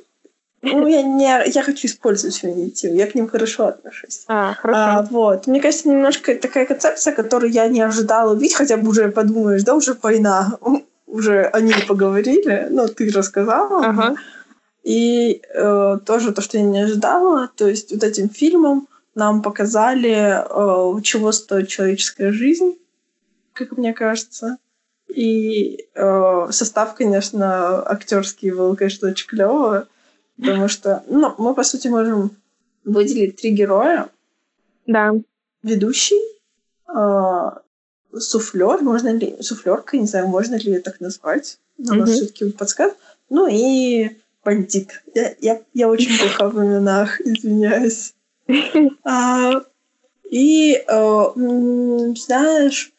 [0.63, 4.25] Ну, я, не, я хочу использовать феминитив, я к ним хорошо отношусь.
[4.27, 4.81] А, хорошо.
[4.81, 5.47] А, вот.
[5.47, 9.75] Мне кажется, немножко такая концепция, которую я не ожидала увидеть, хотя бы уже подумаешь, да,
[9.75, 10.59] уже война,
[11.07, 13.87] уже они поговорили, ну, ты рассказала.
[13.87, 14.17] Ага.
[14.87, 20.39] И э, тоже то, что я не ожидала, то есть вот этим фильмом нам показали,
[20.39, 22.79] э, чего стоит человеческая жизнь,
[23.53, 24.59] как мне кажется.
[25.09, 29.87] И э, состав, конечно, актерский был, конечно, очень клевый,
[30.37, 32.31] потому что, ну, мы, по сути, можем
[32.85, 34.09] выделить три героя.
[34.87, 35.15] Да.
[35.65, 36.23] Ведущий,
[36.89, 37.51] э,
[38.17, 42.07] суфлер, можно ли, суфлерка, не знаю, можно ли ее так назвать, но mm-hmm.
[42.07, 42.93] все-таки подсказ.
[43.31, 45.03] Ну и бандит.
[45.15, 48.15] Я, я, я очень плохо в именах, извиняюсь.
[49.05, 49.51] А,
[50.31, 51.25] и, э,
[52.17, 52.93] знаешь,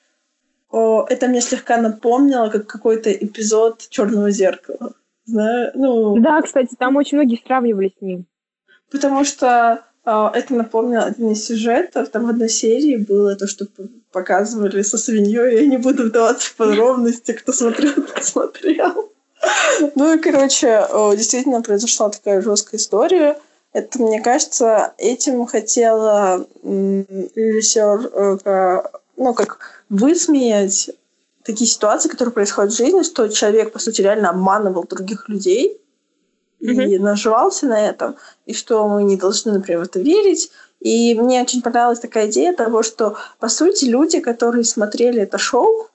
[0.71, 4.93] это мне слегка напомнило, как какой-то эпизод Черного зеркала.
[5.25, 6.19] Знаю, ну...
[6.19, 8.25] Да, кстати, там очень многие сравнивали с ним.
[8.91, 12.07] Потому что А, это напомнило один из сюжетов.
[12.09, 13.65] Там в одной серии было то, что
[14.13, 15.55] показывали со свиньей.
[15.55, 19.11] Я не буду вдаваться в подробности, кто смотрел, кто смотрел.
[19.95, 23.37] Ну и, короче, действительно произошла такая жесткая история.
[23.73, 28.11] Это, мне кажется, этим хотела режиссер,
[28.45, 28.81] э,
[29.17, 30.89] ну, как высмеять
[31.43, 35.79] такие ситуации, которые происходят в жизни, что человек, по сути, реально обманывал других людей,
[36.61, 36.85] mm-hmm.
[36.87, 40.51] и наживался на этом, и что мы не должны, например, в это верить.
[40.79, 45.89] И мне очень понравилась такая идея того, что, по сути, люди, которые смотрели это шоу,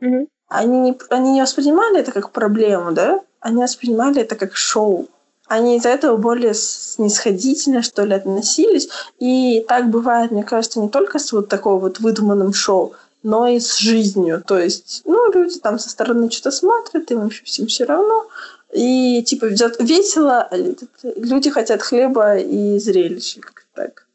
[0.00, 0.28] mm-hmm.
[0.50, 3.20] Они, не, они не воспринимали это как проблему, да?
[3.38, 5.08] Они воспринимали это как шоу.
[5.46, 8.88] Они из-за этого более снисходительно, что ли, относились.
[9.20, 13.60] И так бывает, мне кажется, не только с вот такого вот выдуманным шоу, но и
[13.60, 14.42] с жизнью.
[14.44, 18.26] То есть, ну, люди там со стороны что-то смотрят, им всем все равно.
[18.72, 20.56] И типа весело, а
[21.02, 24.06] люди хотят хлеба и зрелища, как так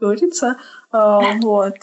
[0.00, 0.56] говорится.
[0.90, 1.76] А, вот.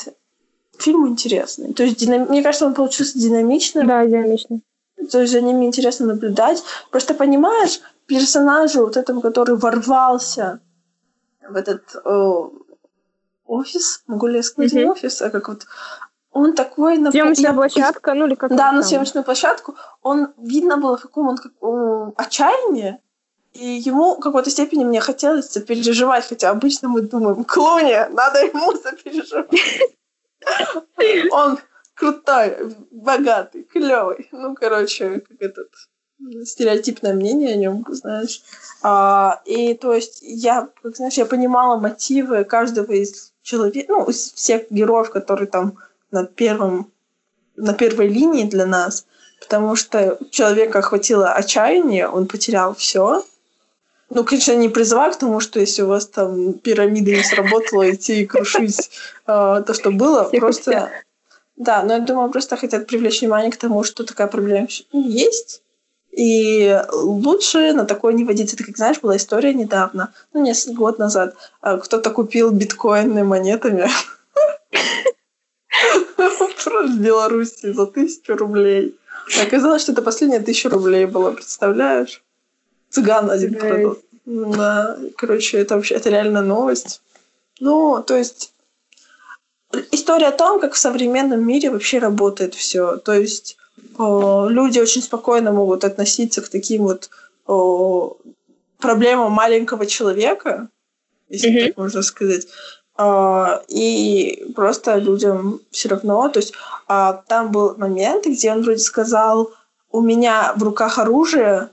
[0.80, 1.74] Фильм интересный.
[1.74, 2.28] То есть, динам...
[2.30, 3.88] мне кажется, он получился динамичным.
[3.88, 4.64] Да, динамичный.
[5.12, 6.64] То есть за ними интересно наблюдать.
[6.92, 10.60] Просто понимаешь, персонажу вот этому, который ворвался
[11.48, 12.34] в этот э,
[13.46, 14.92] офис, могу ли я сказать mm-hmm.
[14.92, 15.66] офис, а как вот
[16.32, 16.98] он такой...
[16.98, 17.12] На...
[17.12, 19.76] Съемочная площадка, ну или как Да, на съемочную площадку.
[20.02, 23.00] Он, видно было, в каком он как, о, отчаянии,
[23.54, 28.74] и ему в какой-то степени мне хотелось сопереживать, хотя обычно мы думаем, Клуни, надо ему
[28.84, 29.50] сопереживать.
[31.32, 31.60] Он
[31.93, 34.28] крутой, богатый, клевый.
[34.32, 35.70] Ну, короче, как этот
[36.43, 38.41] стереотипное мнение о нем, знаешь.
[38.82, 44.34] А, и то есть я, как знаешь, я понимала мотивы каждого из человек, ну, из
[44.34, 45.78] всех героев, которые там
[46.12, 46.91] на первом,
[47.56, 49.06] на первой линии для нас,
[49.39, 53.24] потому что человека охватило отчаяние, он потерял все.
[54.10, 58.22] Ну, конечно, не призываю к тому, что если у вас там пирамида не сработала, идти
[58.22, 58.89] и крушить
[59.28, 60.28] э, то, что было.
[60.28, 60.89] Всех просто...
[61.55, 65.62] Да, но я думаю, просто хотят привлечь внимание к тому, что такая проблема есть.
[66.12, 68.55] И лучше на такое не водиться.
[68.55, 71.36] Это, как знаешь, была история недавно, ну, несколько год назад.
[71.62, 73.89] А, кто-то купил биткоины монетами.
[76.88, 78.95] в Беларуси за тысячу рублей.
[79.41, 82.24] Оказалось, что это последняя тысяча рублей была, представляешь?
[82.90, 83.98] Цыган один продал.
[84.26, 87.02] Да, короче, это вообще, это реально новость.
[87.60, 88.54] Ну, то есть,
[89.92, 92.98] история о том, как в современном мире вообще работает все.
[92.98, 93.58] То есть,
[93.98, 97.10] о, люди очень спокойно могут относиться к таким вот
[97.48, 98.18] о,
[98.80, 100.70] проблемам маленького человека,
[101.30, 101.68] если mm-hmm.
[101.68, 102.48] так можно сказать.
[103.02, 106.30] А, и просто людям все равно.
[106.30, 106.54] То есть
[106.88, 109.54] а, там был момент, где он вроде сказал,
[109.92, 111.70] у меня в руках оружие,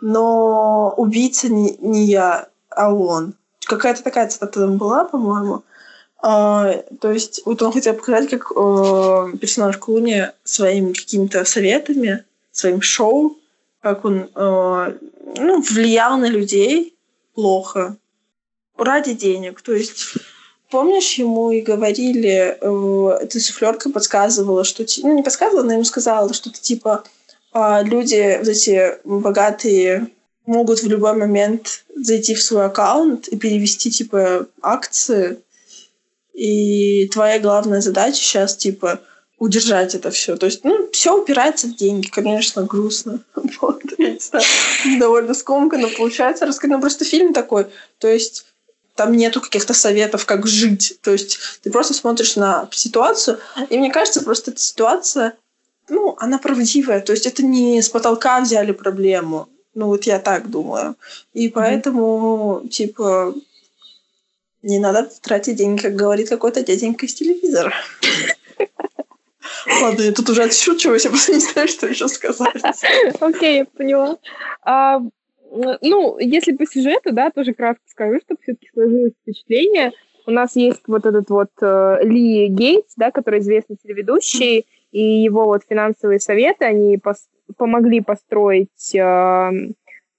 [0.00, 3.34] но убийца не, не я, а он.
[3.64, 5.62] Какая-то такая цитата там была, по-моему.
[6.22, 12.82] А, то есть вот он хотел показать, как э, персонаж Клуни своими какими-то советами, своим
[12.82, 13.38] шоу,
[13.80, 14.98] как он э,
[15.36, 16.94] ну, влиял на людей
[17.34, 17.96] плохо,
[18.76, 19.62] ради денег.
[19.62, 20.16] То есть,
[20.70, 24.84] помнишь, ему и говорили, э, эта суфлерка подсказывала, что...
[25.02, 27.04] Ну, не подсказывала, но ему сказала что-то типа
[27.54, 30.08] люди, вот эти богатые,
[30.46, 35.38] могут в любой момент зайти в свой аккаунт и перевести, типа, акции.
[36.32, 39.00] И твоя главная задача сейчас, типа,
[39.38, 40.36] удержать это все.
[40.36, 43.20] То есть, ну, все упирается в деньги, конечно, грустно.
[43.60, 44.44] Вот, я не знаю,
[44.98, 46.76] довольно скомканно получается рассказать.
[46.76, 47.66] Ну, просто фильм такой.
[47.98, 48.46] То есть,
[48.94, 50.98] там нету каких-то советов, как жить.
[51.02, 53.38] То есть ты просто смотришь на ситуацию,
[53.70, 55.34] и мне кажется, просто эта ситуация,
[55.90, 57.00] ну, она правдивая.
[57.00, 59.48] То есть это не с потолка взяли проблему.
[59.74, 60.96] Ну, вот я так думаю.
[61.32, 62.68] И поэтому, mm-hmm.
[62.68, 63.34] типа,
[64.62, 67.72] не надо тратить деньги, как говорит какой-то дяденька из телевизора.
[69.82, 72.62] Ладно, я тут уже отшучиваюсь, я просто не знаю, что еще сказать.
[73.20, 74.18] Окей, я поняла.
[74.62, 75.00] А,
[75.50, 79.92] ну, если по сюжету, да, тоже кратко скажу, чтобы все-таки сложилось впечатление.
[80.26, 85.44] У нас есть вот этот вот э, Ли Гейтс, да, который известный телеведущий, и его
[85.44, 89.50] вот финансовые советы, они пос помогли построить э,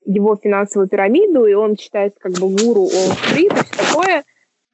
[0.05, 4.23] его финансовую пирамиду, и он считается как бы гуру Уолл-стрит и все такое.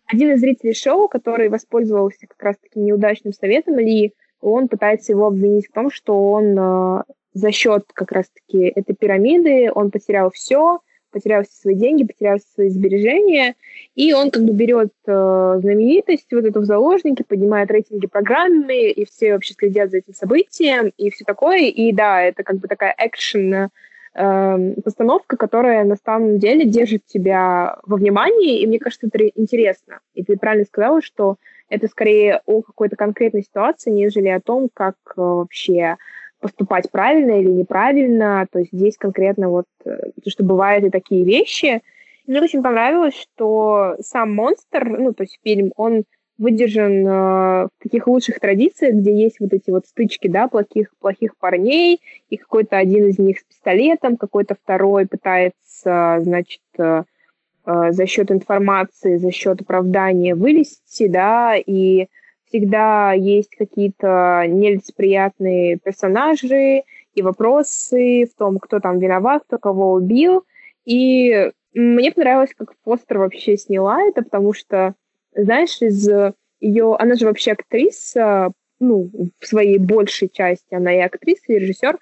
[0.07, 5.67] Один из зрителей шоу, который воспользовался как раз-таки неудачным советом Ли, он пытается его обвинить
[5.67, 10.79] в том, что он э, за счет как раз-таки этой пирамиды он потерял все,
[11.11, 13.55] потерял все свои деньги, потерял все свои сбережения,
[13.95, 19.05] и он как бы берет э, знаменитость вот эту в заложники, поднимает рейтинги программы, и
[19.05, 21.65] все вообще следят за этим событием, и все такое.
[21.65, 23.69] И да, это как бы такая экшен
[24.13, 29.99] э, постановка, которая на самом деле держит тебя во внимании, и мне кажется, это интересно.
[30.13, 31.37] И ты правильно сказала, что
[31.69, 35.97] это скорее о какой-то конкретной ситуации, нежели о том, как э, вообще
[36.39, 38.47] поступать правильно или неправильно.
[38.51, 41.81] То есть здесь конкретно вот, э, то, что бывают и такие вещи.
[42.25, 46.03] Мне очень понравилось, что сам монстр, ну, то есть фильм, он
[46.37, 47.09] выдержан э,
[47.65, 52.37] в таких лучших традициях, где есть вот эти вот стычки, да, плохих, плохих парней, и
[52.37, 57.03] какой-то один из них с пистолетом, какой-то второй пытается, значит, э,
[57.65, 62.07] э, за счет информации, за счет оправдания вылезти, да, и
[62.47, 66.83] всегда есть какие-то нелицеприятные персонажи
[67.13, 70.45] и вопросы в том, кто там виноват, кто кого убил.
[70.85, 74.95] И мне понравилось, как Фостер вообще сняла это, потому что
[75.37, 76.09] знаешь, из
[76.59, 76.95] ее...
[76.97, 81.97] Она же вообще актриса, ну, в своей большей части она и актриса, и режиссер.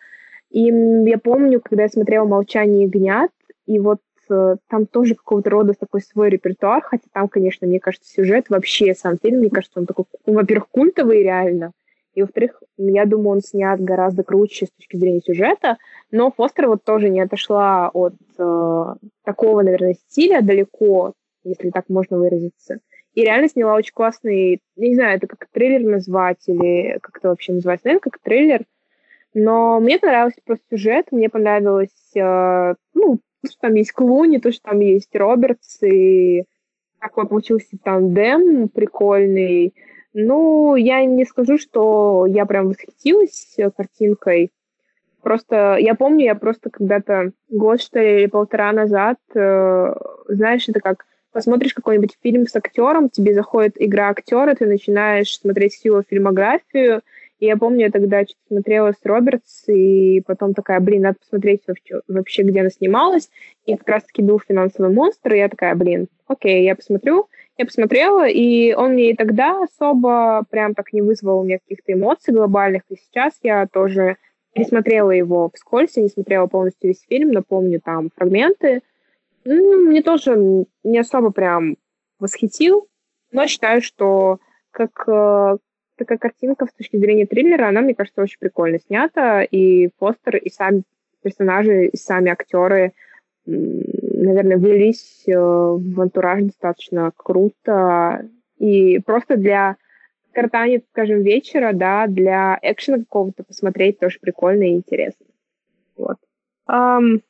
[0.52, 3.32] И я помню, когда я смотрела «Молчание ягнят»,
[3.66, 8.49] и вот там тоже какого-то рода такой свой репертуар, хотя там, конечно, мне кажется, сюжет
[8.49, 11.71] вообще, сам фильм, мне кажется, он такой, во-первых, культовый реально,
[12.15, 15.78] и, во-вторых, я думаю, он снят гораздо круче с точки зрения сюжета,
[16.11, 18.84] но Фостер вот тоже не отошла от э,
[19.26, 21.13] такого, наверное, стиля далеко,
[21.43, 22.80] если так можно выразиться.
[23.13, 27.51] И реально сняла очень классный, не знаю, это как трейлер назвать или как это вообще
[27.51, 28.63] называется, наверное, как трейлер.
[29.34, 34.52] Но мне понравился просто сюжет, мне понравилось, э, ну, то, что там есть Клуни, то,
[34.52, 36.43] что там есть Робертс, и
[37.00, 39.74] такой получился тандем прикольный.
[40.14, 44.52] Ну, я не скажу, что я прям восхитилась картинкой.
[45.22, 49.93] Просто я помню, я просто когда-то год, что ли, или полтора назад, э,
[50.28, 55.74] знаешь, это как посмотришь какой-нибудь фильм с актером, тебе заходит игра актера, ты начинаешь смотреть
[55.74, 57.02] всю его фильмографию.
[57.39, 61.63] И я помню, я тогда что-то смотрела с Робертс, и потом такая, блин, надо посмотреть
[62.07, 63.29] вообще, где она снималась.
[63.65, 67.27] И как раз-таки был финансовый монстр, и я такая, блин, окей, я посмотрю.
[67.57, 71.93] Я посмотрела, и он мне и тогда особо прям так не вызвал у меня каких-то
[71.93, 72.83] эмоций глобальных.
[72.89, 74.17] И сейчас я тоже
[74.53, 78.81] пересмотрела его вскользь, я не смотрела полностью весь фильм, но помню там фрагменты.
[79.45, 81.77] Ну, мне тоже не особо прям
[82.19, 82.88] восхитил,
[83.31, 84.39] но считаю, что
[84.71, 85.57] как э,
[85.98, 90.50] такая картинка с точки зрения триллера, она, мне кажется, очень прикольно снята, и Фостер, и
[90.50, 90.84] сами
[91.22, 92.93] персонажи, и сами актеры,
[93.46, 98.28] наверное, влились э, в антураж достаточно круто,
[98.58, 99.78] и просто для
[100.32, 105.26] картания, скажем, вечера, да, для экшена какого-то посмотреть тоже прикольно и интересно.
[105.96, 106.18] Вот.
[106.70, 107.22] Um,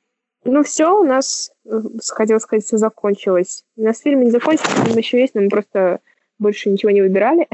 [0.44, 3.64] ну все, у нас, э, хотела сказать, все закончилось.
[3.76, 6.00] У нас фильм не закончился, фильм еще есть, но мы просто
[6.40, 7.48] больше ничего не выбирали.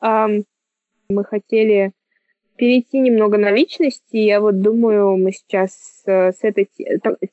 [1.08, 1.92] Мы хотели
[2.56, 4.16] перейти немного на личности.
[4.16, 6.68] Я вот думаю, мы сейчас э, с этой...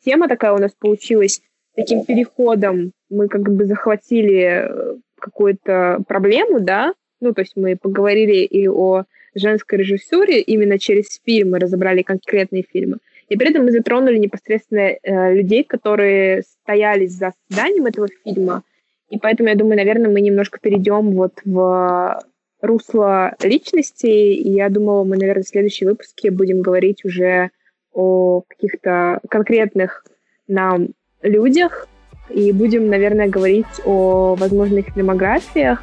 [0.04, 1.42] Тема такая у нас получилась
[1.76, 2.94] таким переходом.
[3.10, 9.04] Мы как бы захватили э, какую-то проблему, да, ну, то есть мы поговорили и о
[9.36, 12.98] женской режиссуре именно через фильмы, разобрали конкретные фильмы.
[13.30, 18.64] И при этом мы затронули непосредственно э, людей, которые стояли за созданием этого фильма.
[19.10, 22.22] И поэтому, я думаю, наверное, мы немножко перейдем вот в
[22.62, 24.08] русло личности.
[24.08, 27.52] И я думала, мы, наверное, в следующем выпуске будем говорить уже
[27.94, 30.04] о каких-то конкретных
[30.48, 30.90] нам
[31.22, 31.88] людях.
[32.30, 35.82] И будем, наверное, говорить о возможных фильмографиях.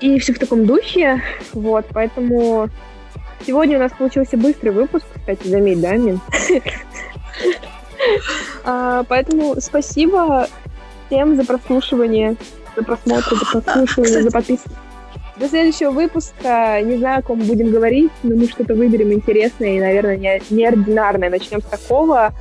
[0.00, 1.22] И все в таком духе.
[1.52, 2.68] Вот, поэтому
[3.46, 6.20] Сегодня у нас получился быстрый выпуск, кстати, заметь, да, Мин?
[8.64, 10.48] А, поэтому спасибо
[11.10, 12.36] всем за прослушивание,
[12.76, 14.70] за просмотр, за прослушивание, за подписку.
[15.36, 19.80] До следующего выпуска, не знаю, о ком будем говорить, но мы что-то выберем интересное и,
[19.80, 21.30] наверное, не, неординарное.
[21.30, 22.32] Начнем с такого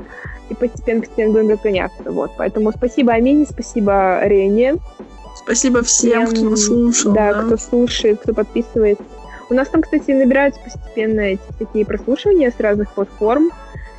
[0.50, 2.12] и постепенно-постепенно будем разгоняться.
[2.12, 2.32] Вот.
[2.38, 4.76] Поэтому спасибо Амине, спасибо Рене.
[5.36, 7.14] Спасибо всем, всем кто слушал.
[7.14, 9.04] Да, да, кто слушает, кто подписывается.
[9.50, 13.50] У нас там, кстати, набираются постепенно эти такие прослушивания с разных платформ.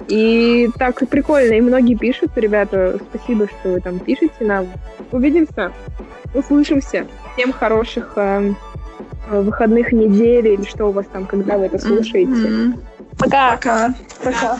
[0.09, 4.66] И так прикольно, и многие пишут, ребята, спасибо, что вы там пишете нам.
[5.12, 5.72] Увидимся,
[6.35, 7.06] услышимся.
[7.35, 8.52] Всем хороших э,
[9.31, 12.31] выходных недель или что у вас там, когда вы это слушаете.
[12.31, 12.81] Mm-hmm.
[13.18, 13.52] Пока.
[13.52, 13.94] Пока.
[14.24, 14.59] Пока.